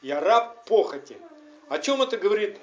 [0.00, 1.16] Я раб похоти.
[1.68, 2.58] О чем это говорит?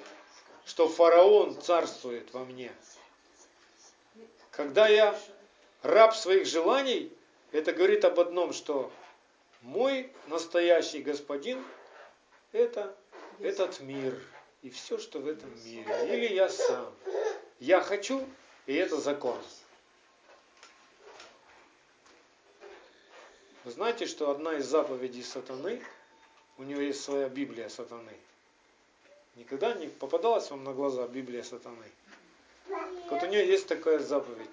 [0.66, 2.70] Что фараон царствует во мне.
[4.50, 5.18] Когда я
[5.82, 7.12] раб своих желаний,
[7.52, 8.92] Это говорит об одном, что
[9.62, 11.64] мой настоящий господин–
[12.52, 12.96] это
[13.40, 14.20] этот мир
[14.62, 15.86] и все, что в этом мире.
[16.14, 16.92] Или я сам.
[17.58, 18.26] Я хочу,
[18.66, 19.38] и это закон.
[23.64, 25.82] Вы знаете, что одна из заповедей сатаны,
[26.56, 28.16] у него есть своя Библия сатаны.
[29.36, 31.84] Никогда не попадалась вам на глаза Библия сатаны?
[33.10, 34.50] Вот у нее есть такая заповедь.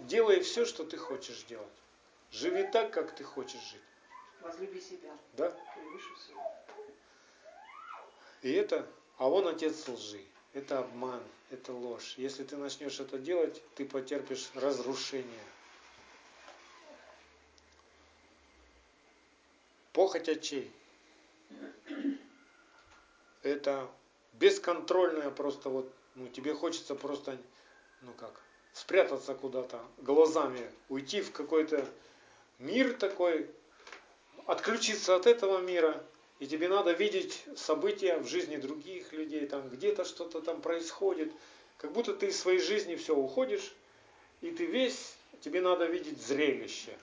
[0.00, 1.66] Делай все, что ты хочешь делать.
[2.30, 3.80] Живи так, как ты хочешь жить.
[4.40, 5.16] Возлюби себя.
[5.34, 5.50] Да?
[5.74, 6.42] Превыше всего.
[8.42, 8.86] И это,
[9.18, 10.24] а он отец лжи.
[10.52, 12.14] Это обман, это ложь.
[12.16, 15.44] Если ты начнешь это делать, ты потерпишь разрушение.
[19.92, 20.72] Похоть очей.
[23.42, 23.88] Это
[24.34, 27.38] бесконтрольная просто вот, ну тебе хочется просто,
[28.02, 28.40] ну как,
[28.72, 31.86] спрятаться куда-то, глазами уйти в какой-то
[32.58, 33.50] мир такой,
[34.46, 36.02] отключиться от этого мира,
[36.38, 41.32] и тебе надо видеть события в жизни других людей, там где-то что-то там происходит,
[41.78, 43.74] как будто ты из своей жизни все уходишь,
[44.40, 46.96] и ты весь, тебе надо видеть зрелище,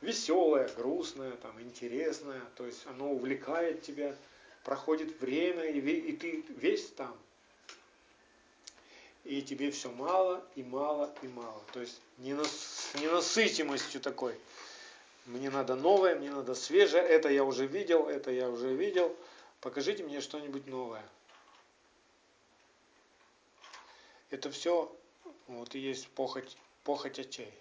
[0.00, 4.16] веселое, грустное, там, интересное, то есть оно увлекает тебя,
[4.64, 7.16] проходит время, и, и ты весь там
[9.24, 11.62] и тебе все мало и мало и мало.
[11.72, 14.34] То есть с ненасытимостью такой.
[15.26, 19.14] Мне надо новое, мне надо свежее, это я уже видел, это я уже видел.
[19.60, 21.04] Покажите мне что-нибудь новое.
[24.30, 24.94] Это все
[25.46, 27.52] вот и есть похоть, похоть очей.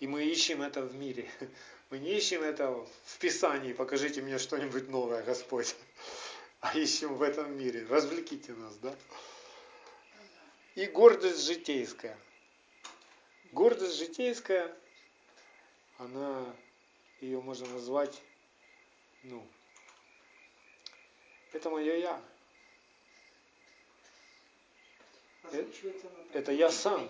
[0.00, 1.30] И мы ищем это в мире.
[1.90, 2.70] Мы не ищем это
[3.04, 5.76] в Писании, покажите мне что-нибудь новое, Господь.
[6.60, 7.84] А ищем в этом мире.
[7.90, 8.94] Развлеките нас, да?
[10.74, 12.16] и гордость житейская.
[13.52, 14.74] Гордость житейская,
[16.02, 16.54] она,
[17.20, 18.20] ее можно назвать,
[19.22, 19.46] ну,
[21.52, 22.22] это мое я.
[25.44, 25.68] Это,
[26.32, 27.08] это я сам.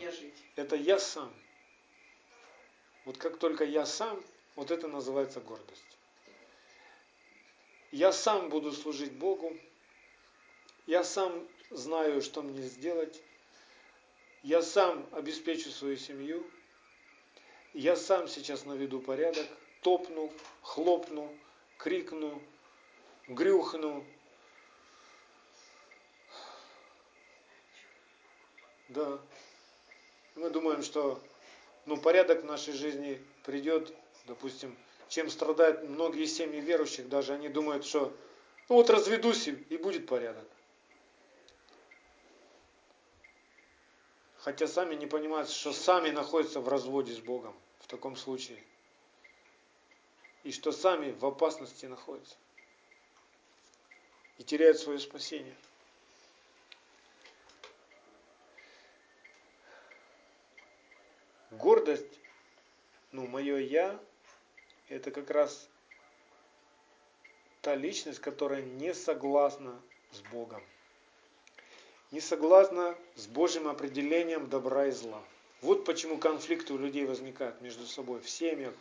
[0.57, 1.33] Это я сам.
[3.05, 4.23] Вот как только я сам,
[4.57, 5.99] вот это называется гордость.
[7.91, 9.57] Я сам буду служить Богу.
[10.87, 13.23] Я сам знаю, что мне сделать
[14.43, 16.45] я сам обеспечу свою семью,
[17.75, 19.47] я сам сейчас наведу порядок,
[19.83, 21.29] топну, хлопну,
[21.79, 22.43] крикну,
[23.29, 24.05] грюхну.
[28.89, 29.19] Да.
[30.35, 31.23] Мы думаем, что
[31.87, 33.93] ну, порядок в нашей жизни придет,
[34.27, 34.77] допустим,
[35.09, 38.15] чем страдают многие семьи верующих, даже они думают, что
[38.69, 40.47] ну вот разведусь и будет порядок.
[44.43, 48.63] Хотя сами не понимают, что сами находятся в разводе с Богом в таком случае.
[50.43, 52.35] И что сами в опасности находятся.
[54.39, 55.57] И теряют свое спасение.
[61.53, 62.19] Гордость,
[63.13, 64.01] ну, мое я,
[64.89, 65.69] это как раз
[67.61, 69.81] та личность, которая не согласна
[70.11, 70.65] с Богом
[72.13, 75.21] не согласна с Божьим определением добра и зла.
[75.63, 78.75] Вот почему конфликты у людей возникают между собой в семьях,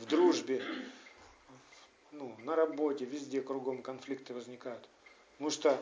[0.00, 0.62] в дружбе,
[2.12, 4.86] ну, на работе, везде кругом конфликты возникают.
[5.32, 5.80] Потому что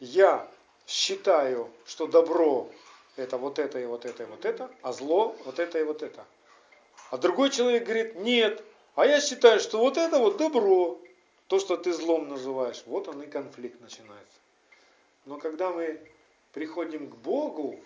[0.00, 0.48] я
[0.86, 2.70] считаю, что добро
[3.16, 6.02] это вот это и вот это и вот это, а зло вот это и вот
[6.02, 6.24] это.
[7.10, 8.64] А другой человек говорит, нет,
[8.94, 10.98] а я считаю, что вот это вот добро,
[11.46, 14.38] то, что ты злом называешь, вот он и конфликт начинается.
[15.26, 16.00] Но когда мы
[16.56, 17.78] приходим к Богу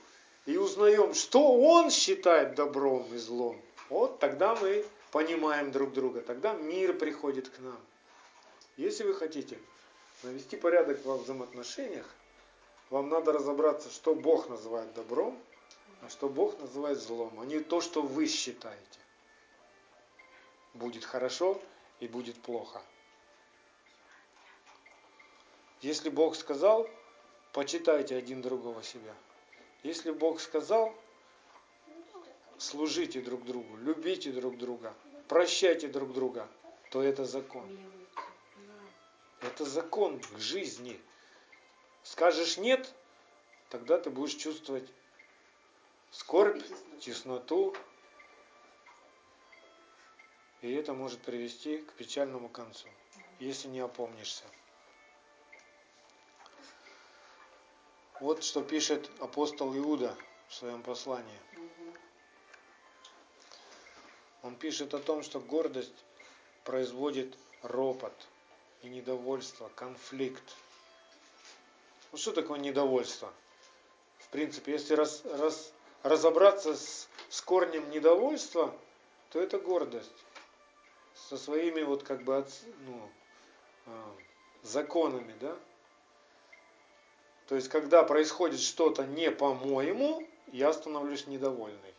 [0.46, 6.54] и узнаем, что Он считает добром и злом, вот тогда мы понимаем друг друга, тогда
[6.54, 7.80] мир приходит к нам.
[8.76, 9.58] Если вы хотите
[10.22, 12.06] навести порядок во взаимоотношениях,
[12.90, 15.36] вам надо разобраться, что Бог называет добром,
[16.02, 19.00] а что Бог называет злом, а не то, что вы считаете.
[20.74, 21.60] Будет хорошо
[21.98, 22.80] и будет плохо.
[25.80, 26.88] Если Бог сказал,
[27.52, 29.14] почитайте один другого себя.
[29.82, 30.94] Если Бог сказал,
[32.58, 34.94] служите друг другу, любите друг друга,
[35.28, 36.48] прощайте друг друга,
[36.90, 37.66] то это закон.
[39.40, 41.00] Это закон к жизни.
[42.02, 42.92] Скажешь нет,
[43.70, 44.88] тогда ты будешь чувствовать
[46.10, 46.62] скорбь,
[47.00, 47.74] тесноту,
[50.60, 52.88] и это может привести к печальному концу,
[53.38, 54.44] если не опомнишься.
[58.20, 60.14] Вот что пишет апостол Иуда
[60.48, 61.40] в своем послании.
[64.42, 66.04] Он пишет о том, что гордость
[66.64, 68.12] производит ропот
[68.82, 70.44] и недовольство, конфликт.
[72.12, 73.32] Ну что такое недовольство?
[74.18, 78.76] В принципе, если раз, раз, разобраться с, с корнем недовольства,
[79.30, 80.24] то это гордость.
[81.14, 83.10] Со своими вот как бы от, ну,
[83.86, 84.12] э,
[84.62, 85.56] законами, да?
[87.50, 91.94] То есть, когда происходит что-то не по-моему, я становлюсь недовольный.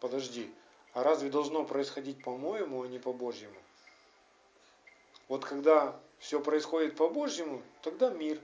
[0.00, 0.52] Подожди,
[0.92, 3.56] а разве должно происходить по-моему, а не по-божьему?
[5.28, 8.38] Вот когда все происходит по-божьему, тогда мир.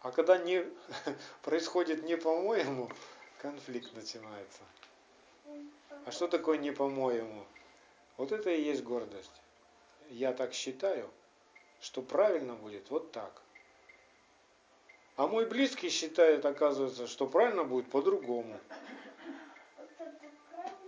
[0.00, 0.64] А когда не
[1.42, 2.88] происходит не по-моему,
[3.38, 4.62] конфликт начинается.
[6.04, 7.46] А что такое не по-моему?
[8.16, 9.42] Вот это и есть гордость.
[10.08, 11.10] Я так считаю,
[11.80, 13.42] что правильно будет вот так.
[15.16, 18.60] А мой близкий считает, оказывается, что правильно будет по-другому.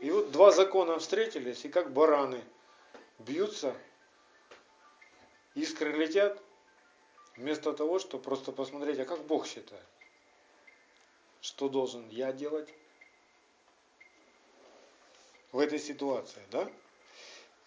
[0.01, 2.45] И вот два закона встретились, и как бараны
[3.19, 3.75] бьются,
[5.55, 6.41] искры летят,
[7.37, 9.87] вместо того, чтобы просто посмотреть, а как Бог считает.
[11.41, 12.73] Что должен я делать
[15.53, 16.71] в этой ситуации, да?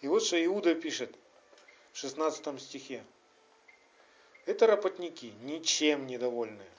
[0.00, 1.16] И вот что Иуда пишет
[1.92, 3.04] в 16 стихе.
[4.46, 6.70] Это работники, ничем недовольные,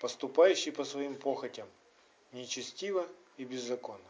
[0.00, 1.68] поступающие по своим похотям,
[2.32, 4.00] нечестиво и беззаконно.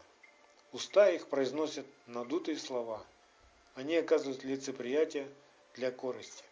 [0.71, 3.05] Уста их произносят надутые слова.
[3.75, 5.27] Они оказывают лицеприятие
[5.75, 6.43] для корысти.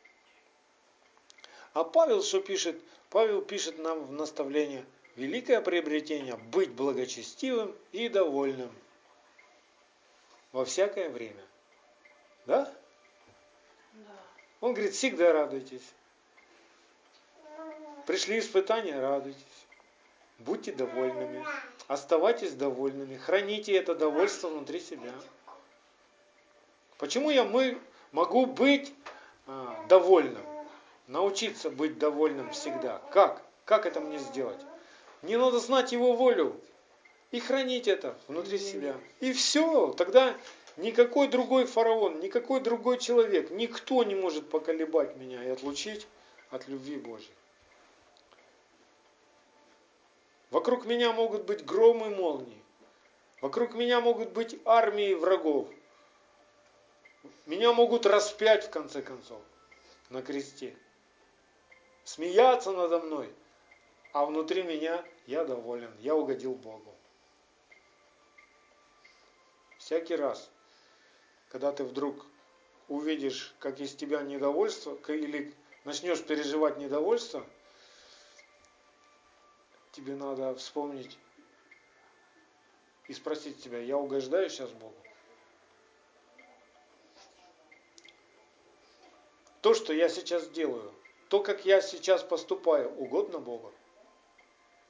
[1.74, 2.80] А Павел что пишет?
[3.10, 4.86] Павел пишет нам в наставление
[5.16, 8.72] великое приобретение быть благочестивым и довольным
[10.52, 11.44] во всякое время.
[12.46, 12.74] Да?
[14.62, 15.94] Он говорит, всегда радуйтесь.
[18.06, 19.42] Пришли испытания, радуйтесь.
[20.40, 21.46] Будьте довольными.
[21.88, 23.18] Оставайтесь довольными.
[23.18, 25.12] Храните это довольство внутри себя.
[26.98, 27.80] Почему я мы,
[28.12, 28.94] могу быть
[29.48, 30.44] а, довольным?
[31.08, 33.00] Научиться быть довольным всегда.
[33.12, 33.42] Как?
[33.66, 34.60] Как это мне сделать?
[35.22, 36.60] Мне надо знать его волю
[37.32, 38.96] и хранить это внутри себя.
[39.20, 39.92] И все.
[39.94, 40.36] Тогда
[40.78, 46.08] никакой другой фараон, никакой другой человек, никто не может поколебать меня и отлучить
[46.50, 47.34] от любви Божьей.
[50.52, 52.62] Вокруг меня могут быть громы и молнии.
[53.42, 55.68] Вокруг меня могут быть армии врагов.
[57.46, 59.42] Меня могут распять в конце концов
[60.10, 60.76] на кресте.
[62.04, 63.34] Смеяться надо мной.
[64.14, 66.96] А внутри меня я доволен, я угодил Богу.
[69.78, 70.50] Всякий раз,
[71.56, 72.26] когда ты вдруг
[72.90, 75.54] увидишь, как из тебя недовольство, или
[75.86, 77.48] начнешь переживать недовольство,
[79.94, 81.18] тебе надо вспомнить
[83.08, 84.98] и спросить себя, я угождаю сейчас Богу?
[89.62, 90.94] То, что я сейчас делаю,
[91.30, 93.72] то, как я сейчас поступаю, угодно Богу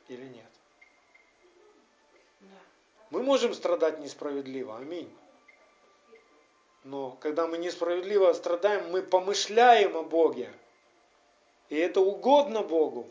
[0.08, 0.52] или нет?
[2.40, 2.58] Да.
[3.12, 5.16] Мы можем страдать несправедливо, аминь.
[6.86, 10.54] Но когда мы несправедливо страдаем, мы помышляем о Боге.
[11.70, 13.08] И это угодно Богу.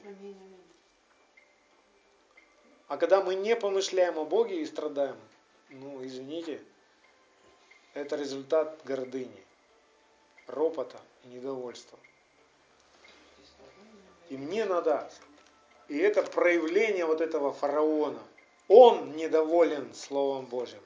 [2.86, 5.16] А когда мы не помышляем о Боге и страдаем,
[5.70, 6.62] ну, извините,
[7.94, 9.42] это результат гордыни,
[10.46, 11.98] ропота и недовольства.
[14.28, 15.10] И мне надо,
[15.88, 18.22] и это проявление вот этого фараона.
[18.68, 20.80] Он недоволен Словом Божьим.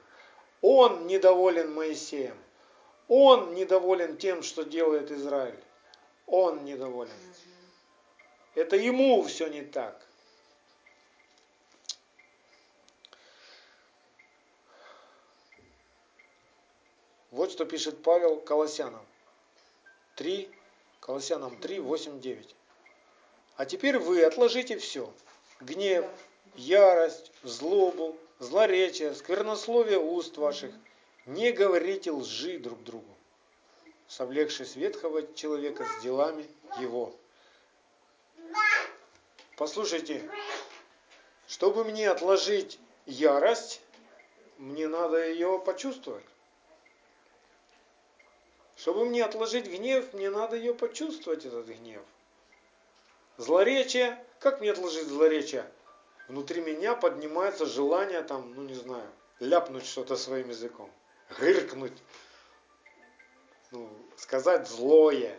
[0.63, 2.35] Он недоволен Моисеем.
[3.09, 5.59] Он недоволен тем, что делает Израиль.
[6.27, 7.11] Он недоволен.
[8.53, 9.99] Это ему все не так.
[17.31, 19.05] Вот что пишет Павел Колоссянам.
[20.15, 20.49] 3,
[20.99, 22.55] Колоссянам 3, 8, 9.
[23.55, 25.11] А теперь вы отложите все.
[25.61, 26.05] Гнев,
[26.55, 30.71] ярость, злобу, злоречие, сквернословие уст ваших.
[31.25, 33.15] Не говорите лжи друг другу,
[34.07, 36.47] совлекшись ветхого человека с делами
[36.79, 37.15] его.
[39.57, 40.29] Послушайте,
[41.47, 43.81] чтобы мне отложить ярость,
[44.57, 46.25] мне надо ее почувствовать.
[48.75, 52.01] Чтобы мне отложить гнев, мне надо ее почувствовать, этот гнев.
[53.35, 55.69] Злоречие, как мне отложить злоречие?
[56.29, 59.09] Внутри меня поднимается желание там, ну не знаю,
[59.39, 60.89] ляпнуть что-то своим языком,
[61.37, 61.97] гыркнуть,
[63.71, 65.37] ну, сказать злое,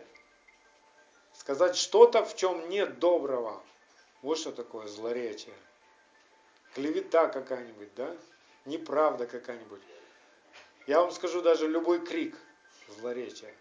[1.33, 3.61] сказать что-то, в чем нет доброго.
[4.21, 5.55] Вот что такое злоречие.
[6.73, 8.15] Клевета какая-нибудь, да?
[8.65, 9.81] неправда какая-нибудь.
[10.87, 12.35] Я вам скажу даже любой крик
[12.99, 13.53] злоречия.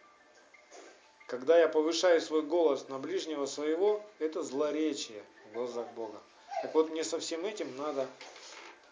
[1.26, 6.20] Когда я повышаю свой голос на ближнего своего, это злоречие в глазах Бога.
[6.62, 8.07] Так вот, мне со всем этим надо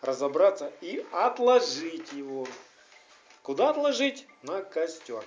[0.01, 2.47] разобраться и отложить его.
[3.49, 4.27] Куда отложить?
[4.43, 5.25] На костер,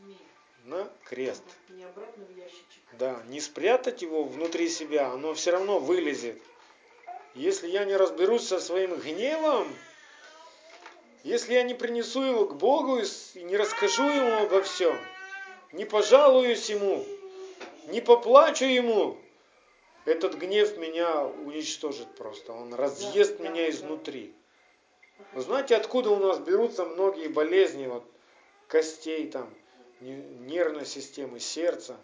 [0.00, 0.18] Не,
[0.64, 1.42] на крест.
[1.70, 2.82] не обратно в ящичек.
[2.98, 6.36] Да, не спрятать его внутри себя, оно все равно вылезет.
[7.34, 9.74] Если я не разберусь со своим гневом,
[11.24, 14.94] если я не принесу его к Богу и не расскажу ему обо всем,
[15.72, 17.06] не пожалуюсь ему,
[17.86, 19.16] не поплачу ему,
[20.04, 22.52] этот гнев меня уничтожит просто.
[22.52, 23.70] Он разъест да, меня да.
[23.70, 24.34] изнутри.
[25.32, 28.04] Вы знаете, откуда у нас берутся многие болезни вот,
[28.68, 29.52] костей, там,
[30.00, 31.96] не- нервной системы, сердца?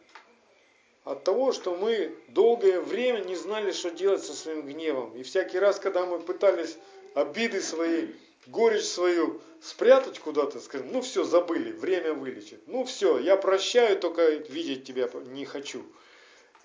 [1.04, 5.16] От того, что мы долгое время не знали, что делать со своим гневом.
[5.16, 6.76] И всякий раз, когда мы пытались
[7.14, 8.08] обиды свои,
[8.46, 12.60] горечь свою спрятать куда-то, скажем, ну все, забыли, время вылечит.
[12.66, 15.84] Ну все, я прощаю, только видеть тебя не хочу.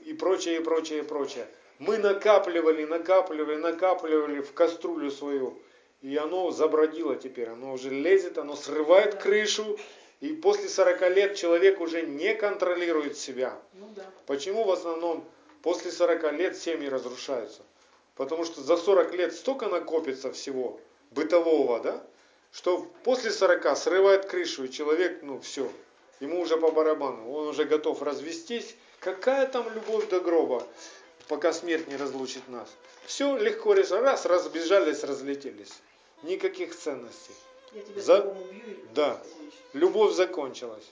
[0.02, 1.48] И прочее, и прочее, и прочее.
[1.80, 5.60] Мы накапливали, накапливали, накапливали в кастрюлю свою.
[6.02, 9.18] И оно забродило теперь, оно уже лезет, оно срывает Да.
[9.22, 9.78] крышу.
[10.20, 13.60] И после 40 лет человек уже не контролирует себя.
[13.74, 14.06] Ну да.
[14.26, 15.24] Почему в основном
[15.62, 17.62] после 40 лет семьи разрушаются?
[18.16, 20.80] Потому что за 40 лет столько накопится всего
[21.12, 22.04] бытового, да,
[22.52, 25.72] что после 40 срывает крышу, и человек, ну все,
[26.20, 28.76] ему уже по барабану, он уже готов развестись.
[29.00, 30.64] Какая там любовь до гроба,
[31.28, 32.68] пока смерть не разлучит нас?
[33.06, 35.74] Все легко, рез- раз, разбежались, разлетелись.
[36.24, 37.36] Никаких ценностей.
[37.74, 39.22] Я тебя За- убью Да.
[39.74, 40.90] Любовь закончилась.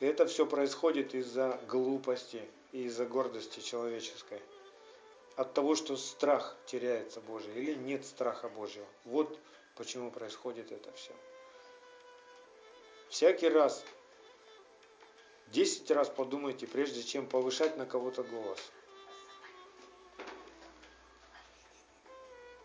[0.00, 4.40] И это все происходит из-за глупости и из-за гордости человеческой.
[5.36, 8.86] От того, что страх теряется Божий или нет страха Божьего.
[9.04, 9.38] Вот
[9.76, 11.12] почему происходит это все.
[13.08, 13.84] Всякий раз,
[15.48, 18.58] 10 раз подумайте, прежде чем повышать на кого-то голос.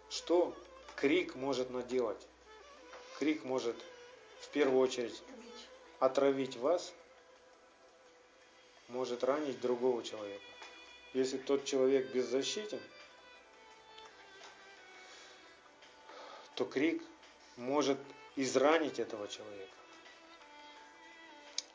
[0.10, 0.54] Что
[0.98, 2.28] крик может наделать?
[3.20, 3.78] Крик может
[4.42, 5.24] в первую очередь
[6.00, 6.94] отравить вас,
[8.90, 10.44] может ранить другого человека.
[11.14, 12.82] Если тот человек беззащитен,
[16.56, 17.02] то крик
[17.56, 17.98] может
[18.36, 19.72] изранить этого человека.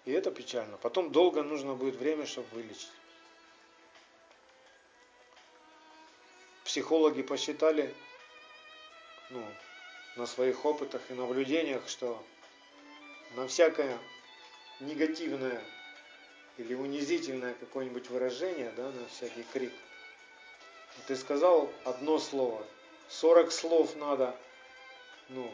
[0.04, 0.76] И это печально.
[0.78, 2.90] Потом долго нужно будет время, чтобы вылечить.
[6.64, 7.94] Психологи посчитали
[9.32, 9.44] ну,
[10.16, 12.22] на своих опытах и наблюдениях, что
[13.34, 13.98] на всякое
[14.80, 15.62] негативное
[16.58, 19.72] или унизительное какое-нибудь выражение, да, на всякий крик.
[21.06, 22.64] Ты сказал одно слово,
[23.08, 24.36] 40 слов надо,
[25.30, 25.50] ну,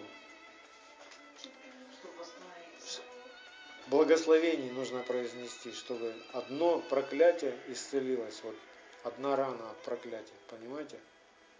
[3.87, 8.57] благословений нужно произнести, чтобы одно проклятие исцелилось, вот
[9.05, 10.99] одна рана от проклятия, понимаете?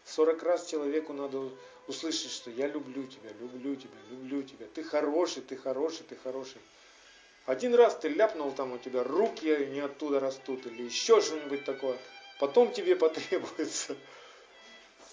[0.09, 1.51] 40 раз человеку надо
[1.87, 6.61] услышать, что я люблю тебя, люблю тебя, люблю тебя, ты хороший, ты хороший, ты хороший.
[7.47, 11.99] Один раз ты ляпнул, там у тебя руки не оттуда растут, или еще что-нибудь такое,
[12.39, 13.97] потом тебе потребуется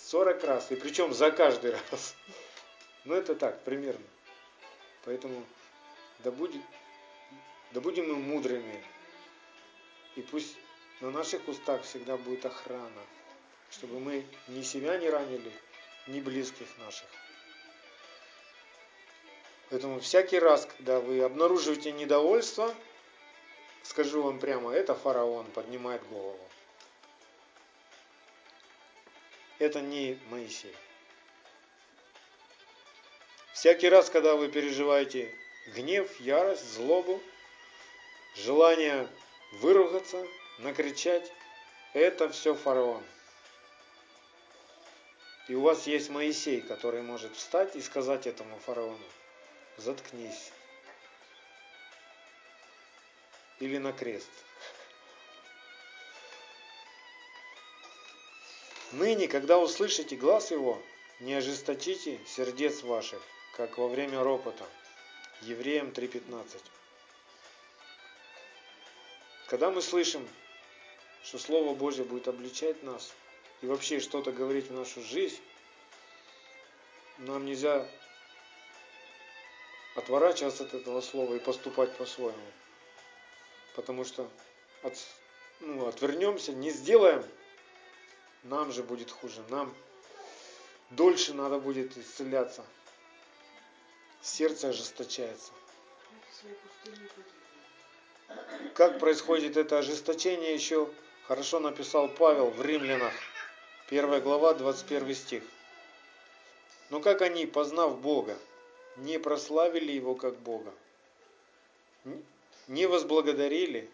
[0.07, 2.15] 40 раз, и причем за каждый раз.
[3.03, 4.05] Ну это так, примерно.
[5.03, 5.45] Поэтому
[6.23, 6.61] да будет,
[7.71, 8.83] да будем мы мудрыми,
[10.15, 10.55] и пусть
[11.01, 13.01] на наших устах всегда будет охрана,
[13.71, 15.51] чтобы мы ни себя не ранили,
[16.07, 17.07] ни близких наших.
[19.69, 22.73] Поэтому всякий раз, когда вы обнаруживаете недовольство,
[23.83, 26.39] скажу вам прямо, это фараон поднимает голову.
[29.57, 30.75] Это не Моисей.
[33.53, 35.33] Всякий раз, когда вы переживаете
[35.67, 37.21] гнев, ярость, злобу,
[38.35, 39.07] желание
[39.53, 40.27] выругаться,
[40.59, 41.31] накричать,
[41.93, 43.03] это все фараон.
[45.47, 49.05] И у вас есть Моисей, который может встать и сказать этому фараону,
[49.77, 50.51] заткнись.
[53.59, 54.29] Или на крест.
[58.91, 60.81] Ныне, когда услышите глаз его,
[61.19, 63.21] не ожесточите сердец ваших,
[63.55, 64.65] как во время ропота.
[65.41, 66.61] Евреям 3.15.
[69.47, 70.27] Когда мы слышим,
[71.23, 73.13] что Слово Божье будет обличать нас
[73.61, 75.41] и вообще что-то говорить в нашу жизнь,
[77.17, 77.87] нам нельзя
[79.95, 82.37] отворачиваться от этого слова и поступать по-своему.
[83.75, 84.29] Потому что
[84.83, 84.93] от,
[85.61, 87.25] ну, отвернемся, не сделаем,
[88.43, 89.43] нам же будет хуже.
[89.49, 89.73] Нам
[90.91, 92.63] дольше надо будет исцеляться.
[94.21, 95.51] Сердце ожесточается.
[98.73, 100.89] Как происходит это ожесточение, еще
[101.27, 103.13] хорошо написал Павел в Римлянах,
[103.89, 105.43] 1 глава, 21 стих.
[106.89, 108.35] Но как они, познав Бога,
[108.97, 110.73] не прославили Его как Бога,
[112.67, 113.89] не возблагодарили,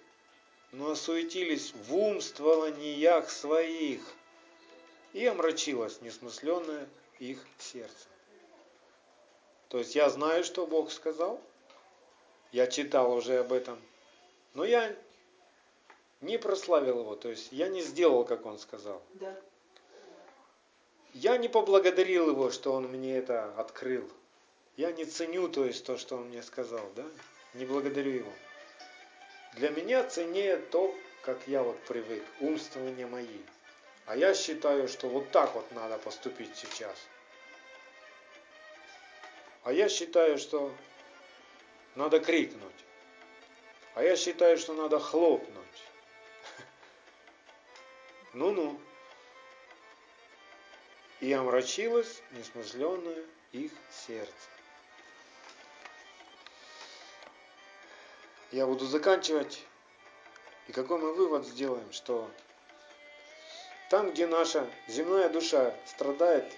[0.72, 4.02] но осуетились в умствованиях своих,
[5.12, 6.88] и омрачилось несмысленное
[7.20, 8.08] их сердце.
[9.68, 11.42] То есть я знаю, что Бог сказал,
[12.54, 13.78] я читал уже об этом,
[14.54, 14.96] но я
[16.22, 19.02] не прославил его, то есть я не сделал, как он сказал.
[19.16, 19.36] Да.
[21.14, 24.10] Я не поблагодарил его, что он мне это открыл.
[24.78, 27.06] Я не ценю, то есть, то, что он мне сказал, да?
[27.54, 28.34] Не благодарю его.
[29.56, 33.42] Для меня ценнее то, как я вот привык, умствования мои.
[34.06, 36.96] А я считаю, что вот так вот надо поступить сейчас.
[39.64, 40.74] А я считаю, что
[41.96, 42.72] надо крикнуть.
[43.96, 45.66] А я считаю, что надо хлопнуть.
[48.34, 48.80] Ну-ну.
[51.22, 54.34] И омрачилось несмысленное их сердце.
[58.52, 59.64] Я буду заканчивать.
[60.68, 62.30] И какой мы вывод сделаем, что
[63.90, 66.52] там, где наша земная душа страдает,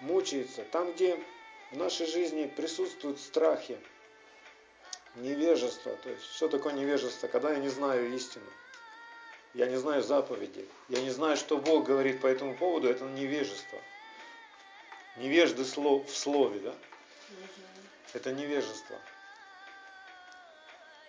[0.00, 1.18] мучается, там, где
[1.70, 3.78] в нашей жизни присутствуют страхи,
[5.16, 8.46] невежество, то есть что такое невежество, когда я не знаю истину,
[9.54, 13.78] я не знаю заповеди, я не знаю, что Бог говорит по этому поводу, это невежество.
[15.16, 16.74] Невежды в слове, да?
[18.12, 18.98] Это невежество.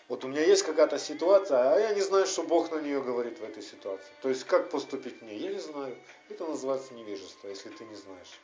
[0.07, 3.39] Вот у меня есть какая-то ситуация, а я не знаю, что Бог на нее говорит
[3.39, 4.11] в этой ситуации.
[4.21, 5.97] То есть как поступить мне, я не знаю.
[6.29, 8.39] Это называется невежество, если ты не знаешь.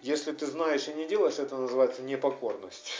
[0.00, 2.90] Если ты знаешь и не делаешь, это называется непокорность.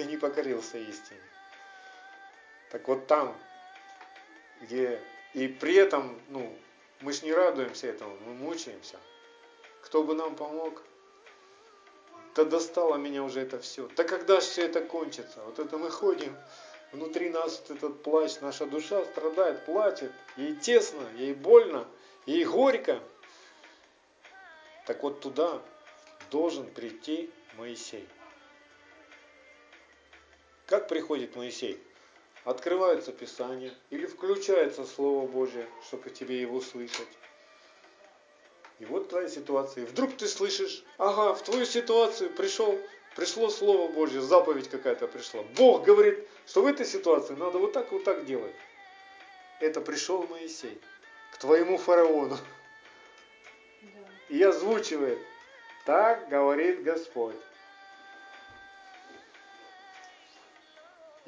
[0.00, 1.20] Ты не покорился истине.
[2.70, 3.36] Так вот там,
[4.62, 4.98] где
[5.34, 6.56] и при этом, ну,
[7.02, 8.96] мы ж не радуемся этому, мы мучаемся.
[9.82, 10.82] Кто бы нам помог?
[12.34, 13.90] Да достало меня уже это все.
[13.94, 15.42] Да когда же все это кончится?
[15.42, 16.34] Вот это мы ходим,
[16.92, 20.12] внутри нас вот этот плач, наша душа страдает, плачет.
[20.38, 21.86] Ей тесно, ей больно,
[22.24, 23.02] ей горько.
[24.86, 25.60] Так вот туда
[26.30, 28.08] должен прийти Моисей.
[30.70, 31.82] Как приходит Моисей?
[32.44, 37.08] Открывается Писание или включается Слово Божье, чтобы тебе его слышать.
[38.78, 39.82] И вот твоя ситуация.
[39.82, 42.78] И вдруг ты слышишь, ага, в твою ситуацию пришел,
[43.16, 45.42] пришло Слово Божье, заповедь какая-то пришла.
[45.56, 48.54] Бог говорит, что в этой ситуации надо вот так, вот так делать.
[49.58, 50.80] Это пришел Моисей
[51.32, 52.38] к твоему фараону
[53.82, 53.88] Да.
[54.28, 55.18] и озвучивает,
[55.84, 57.34] так говорит Господь.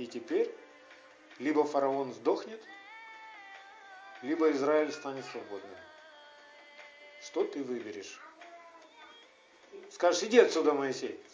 [0.02, 0.52] И теперь
[1.38, 2.60] либо фараон сдохнет,
[4.22, 5.78] либо Израиль станет свободным.
[7.20, 8.20] Что ты выберешь?
[9.92, 11.24] Скажешь, иди отсюда, Моисей.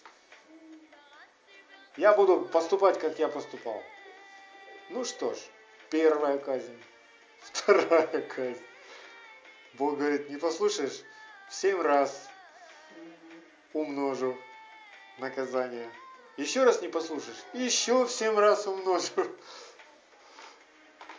[1.96, 3.82] Я буду поступать, как я поступал.
[4.90, 5.38] Ну что ж,
[5.88, 6.78] первая казнь,
[7.40, 8.62] вторая казнь.
[9.78, 11.00] Бог говорит, не послушаешь,
[11.48, 12.28] в семь раз
[13.72, 14.36] умножу
[15.16, 15.90] наказание.
[16.38, 19.26] Еще раз не послушаешь, еще в семь раз умножу.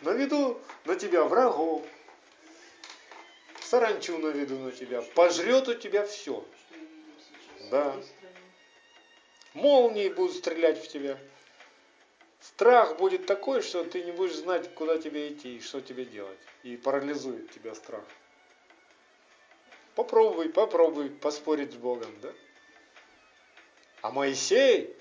[0.00, 1.86] Наведу на тебя врагов,
[3.60, 6.42] саранчу наведу на тебя, пожрет у тебя все.
[7.70, 7.94] Да.
[9.52, 11.18] Молнии будут стрелять в тебя.
[12.40, 16.38] Страх будет такой, что ты не будешь знать, куда тебе идти и что тебе делать.
[16.62, 18.04] И парализует тебя страх.
[19.94, 22.32] Попробуй, попробуй поспорить с Богом, да?
[24.00, 24.96] А Моисей,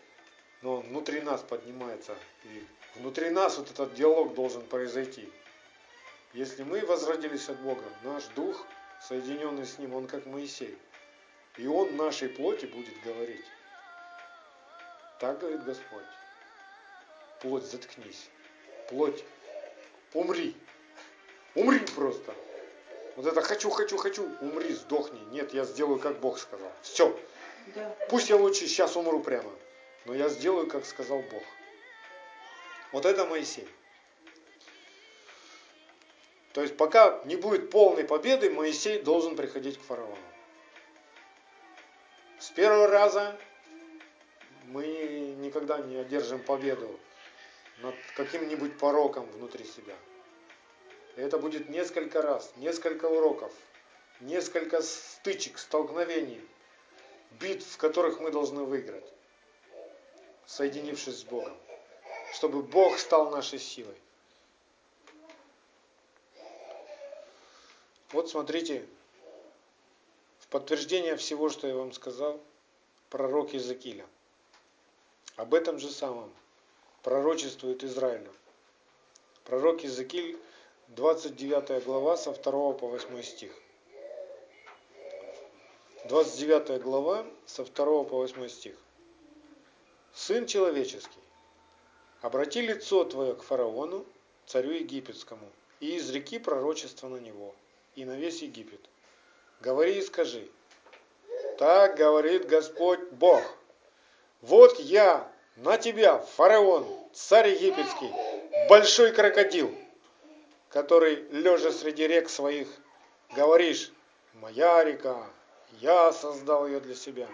[0.62, 2.16] ну, он внутри нас поднимается.
[2.44, 2.66] И
[2.96, 5.30] внутри нас вот этот диалог должен произойти.
[6.34, 8.66] Если мы возродились от Бога, наш дух,
[9.02, 10.78] соединенный с Ним, он как Моисей.
[11.58, 13.46] И он нашей плоти будет говорить.
[15.20, 16.04] Так говорит Господь.
[17.42, 18.30] Плоть, заткнись.
[18.90, 19.24] Плоть,
[20.14, 20.56] умри.
[21.56, 22.34] Умри просто.
[23.16, 24.30] Вот это хочу, хочу, хочу.
[24.42, 25.20] Умри, сдохни.
[25.32, 26.72] Нет, я сделаю, как Бог сказал.
[26.82, 27.18] Все.
[27.76, 27.96] Да.
[28.10, 29.52] Пусть я лучше сейчас умру прямо.
[30.06, 31.44] Но я сделаю, как сказал Бог.
[32.92, 33.68] Вот это Моисей.
[36.54, 40.18] То есть пока не будет полной победы, Моисей должен приходить к фараону.
[42.40, 43.40] С первого раза
[44.66, 47.00] мы никогда не одержим победу
[47.82, 49.96] над каким-нибудь пороком внутри себя.
[51.16, 53.54] это будет несколько раз, несколько уроков,
[54.22, 56.42] несколько стычек, столкновений,
[57.40, 59.06] битв, в которых мы должны выиграть,
[60.50, 61.56] соединившись с Богом,
[62.34, 63.96] чтобы Бог стал нашей силой.
[68.12, 68.84] Вот смотрите,
[70.40, 72.42] в подтверждение всего, что я вам сказал,
[73.12, 74.08] пророк Иезекииля.
[75.36, 76.34] Об этом же самом
[77.04, 78.34] пророчествует Израилю.
[79.44, 80.40] Пророк Иезекииль,
[80.88, 83.56] 29 глава, со 2 по 8 стих.
[86.06, 88.76] 29 глава, со 2 по 8 стих.
[90.14, 91.22] «Сын человеческий,
[92.22, 94.06] обрати лицо твое к фараону,
[94.46, 95.50] царю египетскому,
[95.80, 97.56] и изреки пророчество на него,
[97.96, 98.82] и на весь Египет.
[99.62, 100.48] Говори и скажи,
[101.58, 103.42] так говорит Господь Бог.
[104.42, 108.10] Вот я на тебя, фараон, царь египетский,
[108.70, 109.74] большой крокодил,
[110.70, 112.68] который, лежа среди рек своих,
[113.36, 113.92] говоришь,
[114.36, 115.28] моя река,
[115.82, 117.28] я создал ее для себя.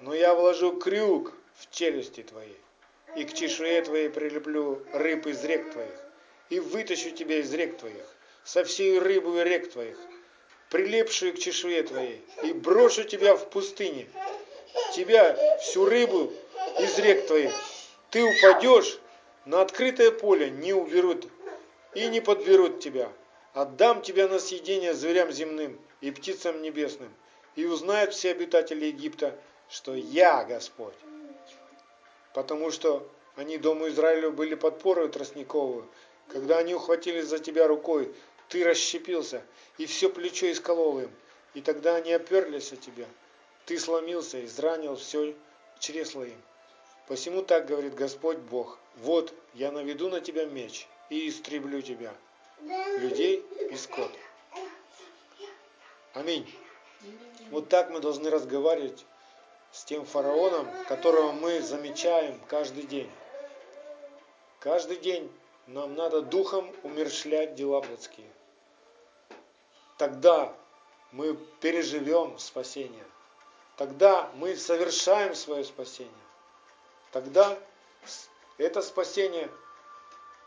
[0.00, 2.54] Но я вложу крюк в челюсти твои,
[3.16, 5.94] и к чешуе твоей прилеплю рыб из рек твоих,
[6.50, 8.06] и вытащу тебя из рек твоих,
[8.44, 9.98] со всей рыбой рек твоих,
[10.70, 14.08] прилепшую к чешуе твоей, и брошу тебя в пустыне,
[14.94, 16.32] тебя, всю рыбу
[16.80, 17.52] из рек твоих.
[18.10, 18.98] Ты упадешь
[19.44, 21.28] на открытое поле, не уберут
[21.94, 23.12] и не подберут тебя.
[23.54, 27.14] Отдам тебя на съедение зверям земным и птицам небесным,
[27.54, 30.94] и узнают все обитатели Египта, что я Господь.
[32.34, 33.06] Потому что
[33.36, 35.86] они дому Израилю были подпорою тростниковую,
[36.28, 38.14] когда они ухватились за тебя рукой,
[38.48, 39.42] ты расщепился,
[39.78, 41.10] и все плечо исколол им,
[41.54, 43.06] и тогда они оперлись от тебя.
[43.66, 45.34] Ты сломился, изранил все
[45.78, 46.40] чресло им.
[47.08, 52.14] Посему так говорит Господь Бог, вот я наведу на тебя меч и истреблю тебя,
[52.98, 54.10] людей и скот.
[56.14, 56.48] Аминь.
[57.50, 59.04] Вот так мы должны разговаривать
[59.72, 63.10] с тем фараоном, которого мы замечаем каждый день.
[64.60, 65.30] Каждый день
[65.66, 68.32] нам надо духом умершлять дела плотские
[70.02, 70.52] тогда
[71.12, 73.06] мы переживем спасение.
[73.76, 76.26] Тогда мы совершаем свое спасение.
[77.12, 77.56] Тогда
[78.58, 79.48] это спасение,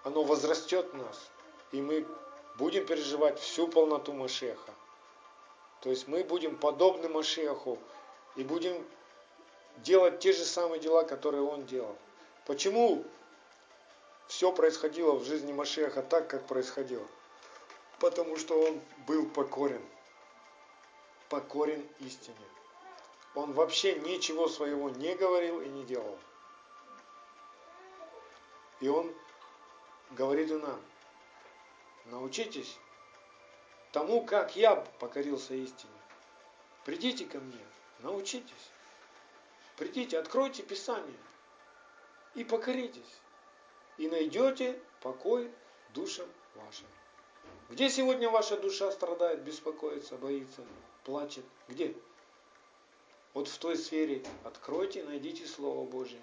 [0.04, 1.30] оно возрастет в нас.
[1.72, 2.06] И мы
[2.58, 4.74] будем переживать всю полноту Машеха.
[5.80, 7.80] То есть мы будем подобны Машеху
[8.36, 8.86] и будем
[9.78, 11.96] делать те же самые дела, которые он делал.
[12.46, 13.04] Почему
[14.28, 17.06] все происходило в жизни Машеха так, как происходило?
[18.00, 19.84] потому что он был покорен,
[21.30, 22.36] покорен истине.
[23.34, 26.18] Он вообще ничего своего не говорил и не делал.
[28.82, 29.14] И он
[30.12, 30.80] говорит и нам,
[32.06, 32.78] научитесь
[33.92, 35.92] тому, как я покорился истине.
[36.86, 37.66] Придите ко мне,
[38.00, 38.72] научитесь.
[39.78, 41.18] Придите, откройте Писание
[42.34, 43.22] и покоритесь.
[43.98, 45.52] И найдете покой
[45.94, 46.88] душам вашим.
[47.70, 50.64] Где сегодня ваша душа страдает, беспокоится, боится,
[51.04, 51.46] плачет?
[51.68, 51.96] Где?
[53.34, 56.22] Вот в той сфере откройте, найдите Слово Божье.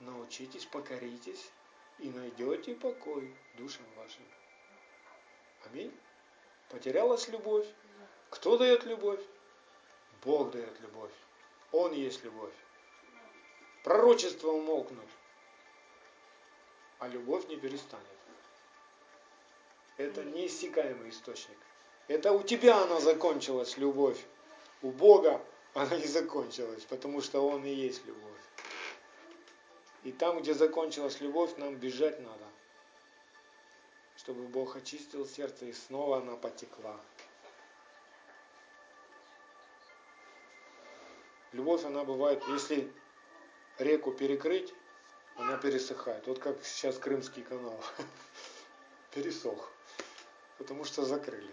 [0.00, 1.50] Научитесь, покоритесь
[1.98, 4.22] и найдете покой душам вашим.
[5.66, 5.92] Аминь.
[6.68, 7.66] Потерялась любовь.
[8.30, 9.20] Кто дает любовь?
[10.22, 11.12] Бог дает любовь.
[11.76, 12.54] Он есть любовь.
[13.84, 15.08] Пророчество умолкнут,
[16.98, 18.06] а любовь не перестанет.
[19.98, 21.58] Это неиссякаемый источник.
[22.08, 24.18] Это у тебя она закончилась, любовь.
[24.80, 25.44] У Бога
[25.74, 28.40] она не закончилась, потому что Он и есть любовь.
[30.04, 32.46] И там, где закончилась любовь, нам бежать надо.
[34.16, 36.98] Чтобы Бог очистил сердце, и снова она потекла.
[41.56, 42.92] Любовь, она бывает, если
[43.78, 44.74] реку перекрыть,
[45.36, 46.26] она пересыхает.
[46.26, 47.82] Вот как сейчас Крымский канал
[49.14, 49.72] пересох
[50.58, 51.50] потому что закрыли.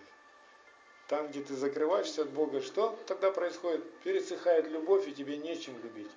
[1.07, 3.83] Там, где ты закрываешься от Бога, что тогда происходит?
[3.99, 6.09] Пересыхает любовь, и тебе нечем любить.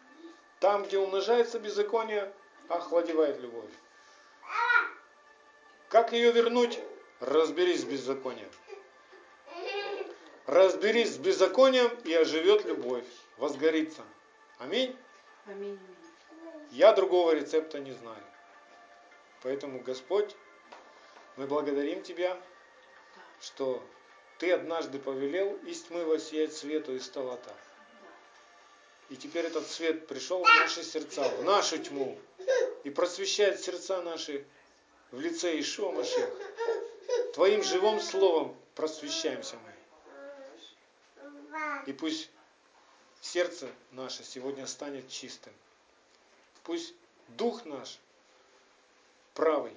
[0.61, 2.33] Там, где умножается беззаконие,
[2.69, 3.71] охладевает любовь.
[5.89, 6.81] Как ее вернуть?
[7.21, 8.49] Разберись с беззаконием.
[10.47, 13.05] Разберись с беззаконием, и оживет любовь,
[13.37, 14.03] возгорится.
[14.59, 14.97] Аминь?
[15.47, 15.79] Аминь.
[16.71, 18.23] Я другого рецепта не знаю.
[19.43, 20.35] Поэтому, Господь,
[21.37, 22.37] мы благодарим Тебя
[23.41, 23.83] что
[24.39, 27.57] ты однажды повелел из тьмы воссиять свету и стала так.
[29.09, 32.19] И теперь этот свет пришел в наши сердца, в нашу тьму,
[32.83, 34.45] и просвещает сердца наши
[35.13, 36.31] в лице Ишуа Машех.
[37.35, 39.73] Твоим живым словом просвещаемся мы.
[41.87, 42.31] И пусть
[43.21, 45.53] сердце наше сегодня станет чистым.
[46.63, 46.95] Пусть
[47.29, 47.99] дух наш
[49.35, 49.75] правый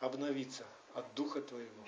[0.00, 1.84] обновится от духа Твоего.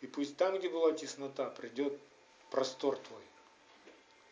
[0.00, 1.98] И пусть там, где была теснота, придет
[2.50, 3.22] простор Твой.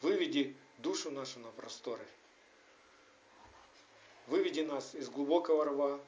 [0.00, 2.06] Выведи душу нашу на просторы.
[4.26, 6.00] Выведи нас из глубокого рва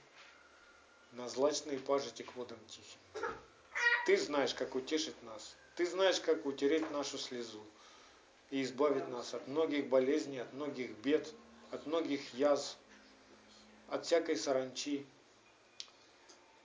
[1.13, 3.33] на злачные пажити к водам тихим.
[4.07, 5.57] Ты знаешь, как утешить нас.
[5.77, 7.63] Ты знаешь, как утереть нашу слезу
[8.51, 11.33] и избавить нас от многих болезней, от многих бед,
[11.71, 12.77] от многих язв,
[13.89, 15.07] от всякой саранчи.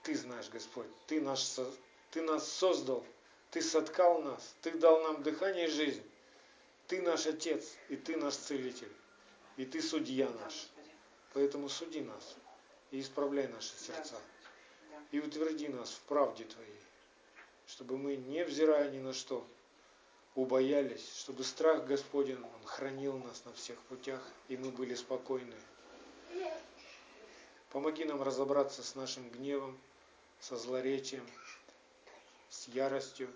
[0.02, 1.44] Ты знаешь, Господь, Ты, наш,
[2.10, 3.04] ты нас создал,
[3.50, 6.02] Ты соткал нас, Ты дал нам дыхание и жизнь.
[6.88, 8.92] Ты наш Отец, и Ты наш Целитель,
[9.56, 10.68] и Ты судья наш.
[11.32, 12.36] Поэтому суди нас
[12.90, 14.16] и исправляй наши сердца.
[15.10, 16.80] И утверди нас в правде Твоей,
[17.66, 19.46] чтобы мы, невзирая ни на что,
[20.34, 25.54] убоялись, чтобы страх Господень, Он хранил нас на всех путях, и мы были спокойны.
[27.70, 29.78] Помоги нам разобраться с нашим гневом,
[30.40, 31.26] со злоречием,
[32.50, 33.30] с яростью.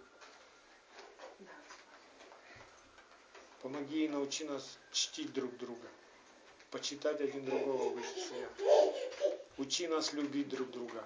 [3.63, 5.89] Помоги и научи нас чтить друг друга,
[6.71, 8.49] почитать один другого выше себя.
[9.57, 11.03] Учи нас любить друг друга,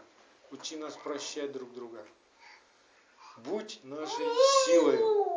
[0.50, 2.04] учи нас прощать друг друга.
[3.38, 4.26] Будь нашей
[4.66, 5.29] силой,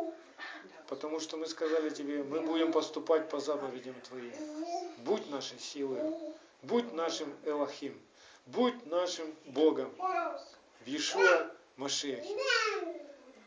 [0.94, 4.32] потому что мы сказали тебе, мы будем поступать по заповедям Твоим.
[4.98, 5.98] Будь нашей силой,
[6.62, 8.00] будь нашим Элохим,
[8.46, 9.92] будь нашим Богом.
[10.84, 12.24] В Иешуа Машехе.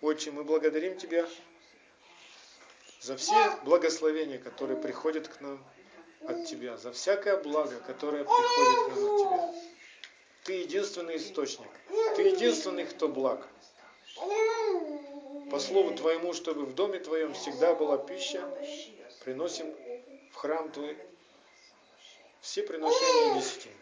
[0.01, 1.25] Отче, мы благодарим Тебя
[2.99, 5.63] за все благословения, которые приходят к нам
[6.27, 9.53] от Тебя, за всякое благо, которое приходит к нам от Тебя.
[10.43, 11.69] Ты единственный источник,
[12.17, 13.47] Ты единственный, кто благ.
[15.51, 18.43] По слову Твоему, чтобы в доме Твоем всегда была пища,
[19.23, 19.73] приносим
[20.31, 20.97] в храм Твой
[22.41, 23.73] все приношения десятины.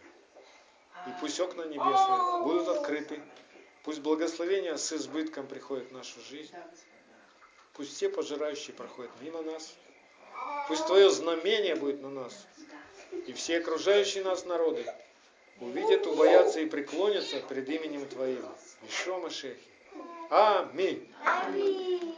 [1.07, 3.21] И пусть окна небесные будут открыты,
[3.83, 6.53] пусть благословения с избытком приходят в нашу жизнь,
[7.73, 9.73] пусть все пожирающие проходят мимо нас,
[10.67, 12.45] пусть Твое знамение будет на нас,
[13.27, 14.85] и все окружающие нас народы
[15.59, 18.43] увидят, убоятся и преклонятся пред именем Твоим.
[18.87, 19.74] Ишо Машехи.
[20.29, 21.07] Аминь.
[21.25, 22.14] Аминь.